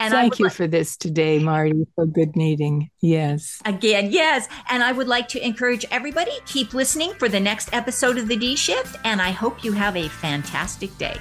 And 0.00 0.12
Thank 0.12 0.38
you 0.38 0.48
for 0.48 0.66
this 0.66 0.96
today, 0.96 1.38
Marty, 1.38 1.86
for 1.94 2.06
good 2.06 2.36
meeting. 2.36 2.90
Yes. 3.00 3.60
Again, 3.64 4.10
yes. 4.10 4.48
And 4.68 4.82
I 4.82 4.92
would 4.92 5.08
like 5.08 5.28
to 5.28 5.44
encourage 5.44 5.84
everybody 5.90 6.32
keep 6.46 6.74
listening 6.74 7.12
for 7.14 7.28
the 7.28 7.40
next 7.40 7.72
episode 7.72 8.18
of 8.18 8.28
the 8.28 8.36
D 8.36 8.56
Shift. 8.56 8.96
And 9.04 9.22
I 9.22 9.30
hope 9.30 9.64
you 9.64 9.72
have 9.72 9.96
a 9.96 10.08
fantastic 10.08 10.96
day. 10.98 11.16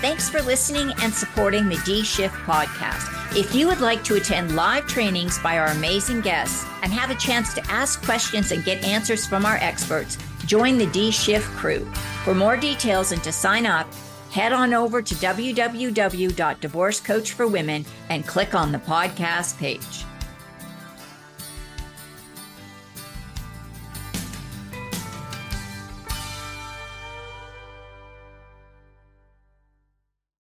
Thanks 0.00 0.28
for 0.28 0.42
listening 0.42 0.92
and 1.02 1.12
supporting 1.12 1.68
the 1.68 1.80
D 1.84 2.02
Shift 2.02 2.34
podcast. 2.34 3.12
If 3.36 3.54
you 3.54 3.66
would 3.66 3.80
like 3.80 4.04
to 4.04 4.14
attend 4.14 4.54
live 4.54 4.86
trainings 4.86 5.38
by 5.40 5.58
our 5.58 5.68
amazing 5.68 6.20
guests 6.20 6.64
and 6.82 6.92
have 6.92 7.10
a 7.10 7.14
chance 7.14 7.52
to 7.54 7.70
ask 7.70 8.02
questions 8.04 8.52
and 8.52 8.64
get 8.64 8.84
answers 8.84 9.26
from 9.26 9.44
our 9.44 9.56
experts, 9.56 10.16
join 10.46 10.78
the 10.78 10.86
D 10.86 11.10
Shift 11.10 11.46
crew. 11.56 11.84
For 12.24 12.34
more 12.34 12.56
details 12.56 13.12
and 13.12 13.22
to 13.24 13.32
sign 13.32 13.66
up, 13.66 13.88
head 14.36 14.52
on 14.52 14.74
over 14.74 15.00
to 15.00 15.14
www.divorcecoachforwomen 15.14 17.86
and 18.10 18.26
click 18.26 18.54
on 18.54 18.70
the 18.70 18.78
podcast 18.78 19.56
page. 19.56 20.04